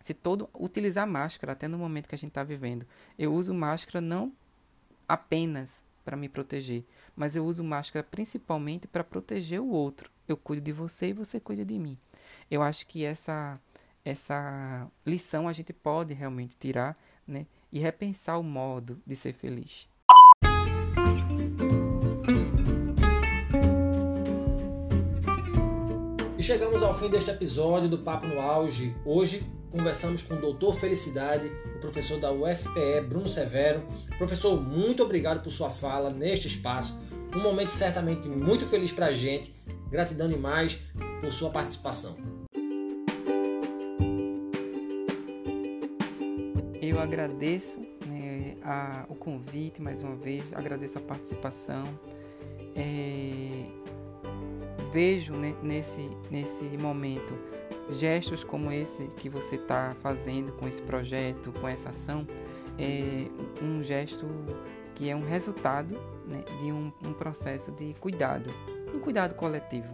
Se 0.00 0.14
todo 0.14 0.48
utilizar 0.54 1.06
máscara 1.06 1.52
até 1.52 1.68
no 1.68 1.78
momento 1.78 2.08
que 2.08 2.14
a 2.14 2.18
gente 2.18 2.30
está 2.30 2.42
vivendo, 2.42 2.86
eu 3.18 3.34
uso 3.34 3.52
máscara 3.52 4.00
não 4.00 4.32
apenas 5.08 5.82
para 6.04 6.16
me 6.16 6.28
proteger, 6.28 6.84
mas 7.14 7.36
eu 7.36 7.44
uso 7.44 7.62
máscara 7.62 8.02
principalmente 8.02 8.88
para 8.88 9.04
proteger 9.04 9.60
o 9.60 9.68
outro. 9.68 10.10
Eu 10.26 10.36
cuido 10.36 10.62
de 10.62 10.72
você 10.72 11.08
e 11.08 11.12
você 11.12 11.38
cuida 11.38 11.64
de 11.64 11.78
mim. 11.78 11.98
Eu 12.50 12.62
acho 12.62 12.86
que 12.86 13.04
essa 13.04 13.60
essa 14.04 14.90
lição 15.06 15.46
a 15.46 15.52
gente 15.52 15.72
pode 15.72 16.12
realmente 16.12 16.56
tirar, 16.56 16.96
né, 17.26 17.46
e 17.70 17.78
repensar 17.78 18.36
o 18.38 18.42
modo 18.42 19.00
de 19.06 19.14
ser 19.14 19.32
feliz. 19.32 19.88
Chegamos 26.42 26.82
ao 26.82 26.92
fim 26.92 27.08
deste 27.08 27.30
episódio 27.30 27.88
do 27.88 27.98
Papo 27.98 28.26
no 28.26 28.40
Auge. 28.40 28.92
Hoje 29.04 29.46
conversamos 29.70 30.22
com 30.22 30.34
o 30.34 30.40
Doutor 30.40 30.74
Felicidade, 30.74 31.46
o 31.76 31.78
professor 31.78 32.18
da 32.18 32.32
UFPE, 32.32 33.00
Bruno 33.08 33.28
Severo. 33.28 33.86
Professor, 34.18 34.60
muito 34.60 35.04
obrigado 35.04 35.40
por 35.40 35.52
sua 35.52 35.70
fala 35.70 36.10
neste 36.10 36.48
espaço. 36.48 37.00
Um 37.32 37.40
momento 37.40 37.68
certamente 37.68 38.28
muito 38.28 38.66
feliz 38.66 38.90
para 38.90 39.06
a 39.06 39.12
gente. 39.12 39.54
Gratidão 39.88 40.28
demais 40.28 40.80
por 41.20 41.32
sua 41.32 41.48
participação. 41.48 42.16
Eu 46.80 47.00
agradeço 47.00 47.80
né, 48.04 48.56
a, 48.64 49.06
o 49.08 49.14
convite 49.14 49.80
mais 49.80 50.02
uma 50.02 50.16
vez, 50.16 50.52
agradeço 50.52 50.98
a 50.98 51.02
participação. 51.02 51.84
É, 52.74 53.66
vejo 54.92 55.32
nesse, 55.62 56.10
nesse 56.30 56.64
momento 56.76 57.34
gestos 57.90 58.44
como 58.44 58.70
esse 58.70 59.04
que 59.16 59.28
você 59.28 59.56
está 59.56 59.94
fazendo 60.02 60.52
com 60.52 60.68
esse 60.68 60.82
projeto, 60.82 61.52
com 61.52 61.66
essa 61.66 61.90
ação, 61.90 62.26
é 62.78 63.28
um 63.62 63.82
gesto 63.82 64.26
que 64.94 65.10
é 65.10 65.16
um 65.16 65.22
resultado 65.22 65.94
né, 66.28 66.44
de 66.60 66.70
um, 66.70 66.92
um 67.06 67.12
processo 67.12 67.72
de 67.72 67.94
cuidado, 67.94 68.50
um 68.94 68.98
cuidado 68.98 69.34
coletivo. 69.34 69.92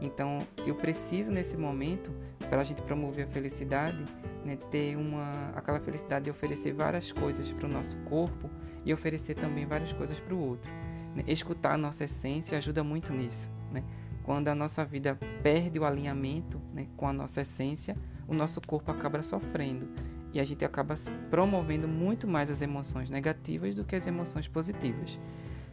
Então, 0.00 0.38
eu 0.66 0.74
preciso 0.74 1.32
nesse 1.32 1.56
momento, 1.56 2.12
para 2.38 2.60
a 2.60 2.64
gente 2.64 2.82
promover 2.82 3.24
a 3.24 3.28
felicidade, 3.28 4.04
né, 4.44 4.56
ter 4.70 4.96
uma, 4.96 5.50
aquela 5.54 5.80
felicidade 5.80 6.26
de 6.26 6.30
oferecer 6.30 6.72
várias 6.72 7.10
coisas 7.10 7.50
para 7.52 7.66
o 7.66 7.72
nosso 7.72 7.96
corpo 7.98 8.50
e 8.84 8.92
oferecer 8.92 9.34
também 9.34 9.66
várias 9.66 9.92
coisas 9.92 10.20
para 10.20 10.34
o 10.34 10.38
outro. 10.38 10.70
Né? 11.14 11.24
Escutar 11.26 11.74
a 11.74 11.78
nossa 11.78 12.04
essência 12.04 12.58
ajuda 12.58 12.84
muito 12.84 13.12
nisso. 13.12 13.50
Né? 13.72 13.82
Quando 14.24 14.48
a 14.48 14.54
nossa 14.54 14.84
vida 14.84 15.16
perde 15.42 15.78
o 15.78 15.84
alinhamento 15.84 16.60
né, 16.72 16.88
com 16.96 17.06
a 17.06 17.12
nossa 17.12 17.42
essência, 17.42 17.96
o 18.26 18.34
nosso 18.34 18.60
corpo 18.60 18.90
acaba 18.90 19.22
sofrendo 19.22 19.86
e 20.32 20.40
a 20.40 20.44
gente 20.44 20.64
acaba 20.64 20.94
promovendo 21.30 21.86
muito 21.86 22.26
mais 22.26 22.50
as 22.50 22.62
emoções 22.62 23.10
negativas 23.10 23.76
do 23.76 23.84
que 23.84 23.94
as 23.94 24.06
emoções 24.06 24.48
positivas. 24.48 25.20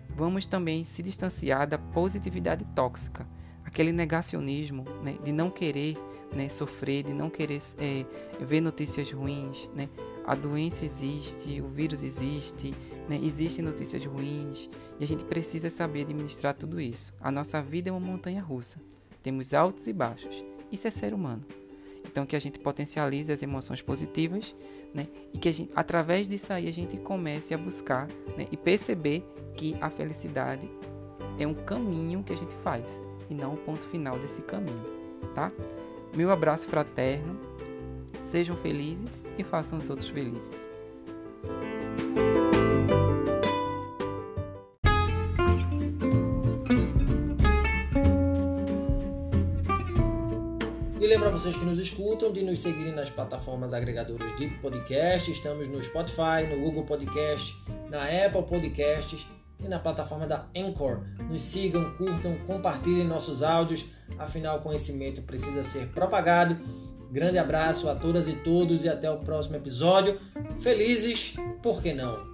Vamos 0.10 0.46
também 0.46 0.84
se 0.84 1.02
distanciar 1.02 1.66
da 1.66 1.78
positividade 1.78 2.66
tóxica, 2.76 3.26
aquele 3.64 3.94
negacionismo 3.94 4.84
né, 5.02 5.18
de 5.24 5.32
não 5.32 5.50
querer 5.50 5.98
né, 6.36 6.50
sofrer, 6.50 7.04
de 7.04 7.14
não 7.14 7.30
querer 7.30 7.62
é, 7.78 8.06
ver 8.40 8.60
notícias 8.60 9.12
ruins. 9.12 9.70
Né? 9.74 9.90
A 10.26 10.36
doença 10.36 10.84
existe, 10.84 11.62
o 11.62 11.70
vírus 11.70 12.04
existe, 12.04 12.74
né? 13.08 13.20
Existem 13.22 13.64
notícias 13.64 14.06
ruins 14.06 14.70
e 15.00 15.04
a 15.04 15.08
gente 15.08 15.24
precisa 15.24 15.70
saber 15.70 16.02
administrar 16.02 16.54
tudo 16.54 16.80
isso. 16.80 17.14
A 17.20 17.32
nossa 17.32 17.62
vida 17.62 17.90
é 17.90 17.92
uma 17.92 18.00
montanha 18.00 18.42
russa. 18.42 18.80
Temos 19.22 19.54
altos 19.54 19.88
e 19.88 19.94
baixos. 19.94 20.44
Isso 20.72 20.88
é 20.88 20.92
ser 20.92 21.14
humano. 21.14 21.46
Então 22.06 22.26
que 22.26 22.36
a 22.36 22.40
gente 22.40 22.60
potencialize 22.60 23.32
as 23.32 23.44
emoções 23.44 23.82
positivas, 23.82 24.56
né? 24.94 25.08
E 25.34 25.38
que 25.38 25.52
gente, 25.52 25.72
através 25.76 26.28
disso 26.28 26.52
aí 26.52 26.68
a 26.68 26.74
gente 26.74 26.98
comece 26.98 27.54
a 27.54 27.58
buscar 27.58 28.08
né? 28.38 28.48
e 28.52 28.58
perceber 28.58 29.24
que 29.56 29.76
a 29.80 29.90
felicidade 29.90 30.70
é 31.40 31.48
um 31.48 31.54
caminho 31.54 32.24
que 32.24 32.34
a 32.34 32.36
gente 32.36 32.56
faz 32.56 33.02
e 33.30 33.34
não 33.34 33.54
o 33.54 33.58
ponto 33.58 33.86
final 33.88 34.20
desse 34.20 34.42
caminho, 34.42 34.84
tá? 35.34 35.52
Meu 36.16 36.32
abraço 36.32 36.68
fraterno. 36.68 37.40
Sejam 38.26 38.56
felizes 38.58 39.24
e 39.38 39.44
façam 39.44 39.80
os 39.80 39.90
outros 39.90 40.10
felizes. 40.10 40.70
Vocês 51.32 51.56
que 51.56 51.64
nos 51.64 51.80
escutam 51.80 52.34
de 52.34 52.44
nos 52.44 52.60
seguirem 52.60 52.94
nas 52.94 53.10
plataformas 53.10 53.74
agregadoras 53.74 54.38
de 54.38 54.48
podcast. 54.62 55.32
Estamos 55.32 55.66
no 55.70 55.82
Spotify, 55.82 56.46
no 56.50 56.60
Google 56.60 56.84
Podcast, 56.84 57.56
na 57.90 58.04
Apple 58.04 58.44
Podcasts 58.44 59.26
e 59.58 59.68
na 59.70 59.80
plataforma 59.80 60.28
da 60.28 60.50
Anchor. 60.54 61.00
Nos 61.30 61.42
sigam, 61.42 61.94
curtam, 61.94 62.36
compartilhem 62.46 63.08
nossos 63.08 63.42
áudios, 63.44 63.86
afinal 64.20 64.58
o 64.58 64.62
conhecimento 64.62 65.22
precisa 65.22 65.64
ser 65.64 65.88
propagado. 65.88 66.58
Grande 67.10 67.38
abraço 67.38 67.90
a 67.90 67.96
todas 67.96 68.28
e 68.28 68.34
todos 68.34 68.84
e 68.84 68.90
até 68.90 69.10
o 69.10 69.20
próximo 69.20 69.56
episódio. 69.56 70.20
Felizes, 70.60 71.36
por 71.64 71.82
que 71.82 71.94
não? 71.94 72.31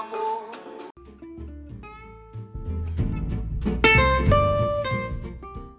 Amor. 0.00 0.59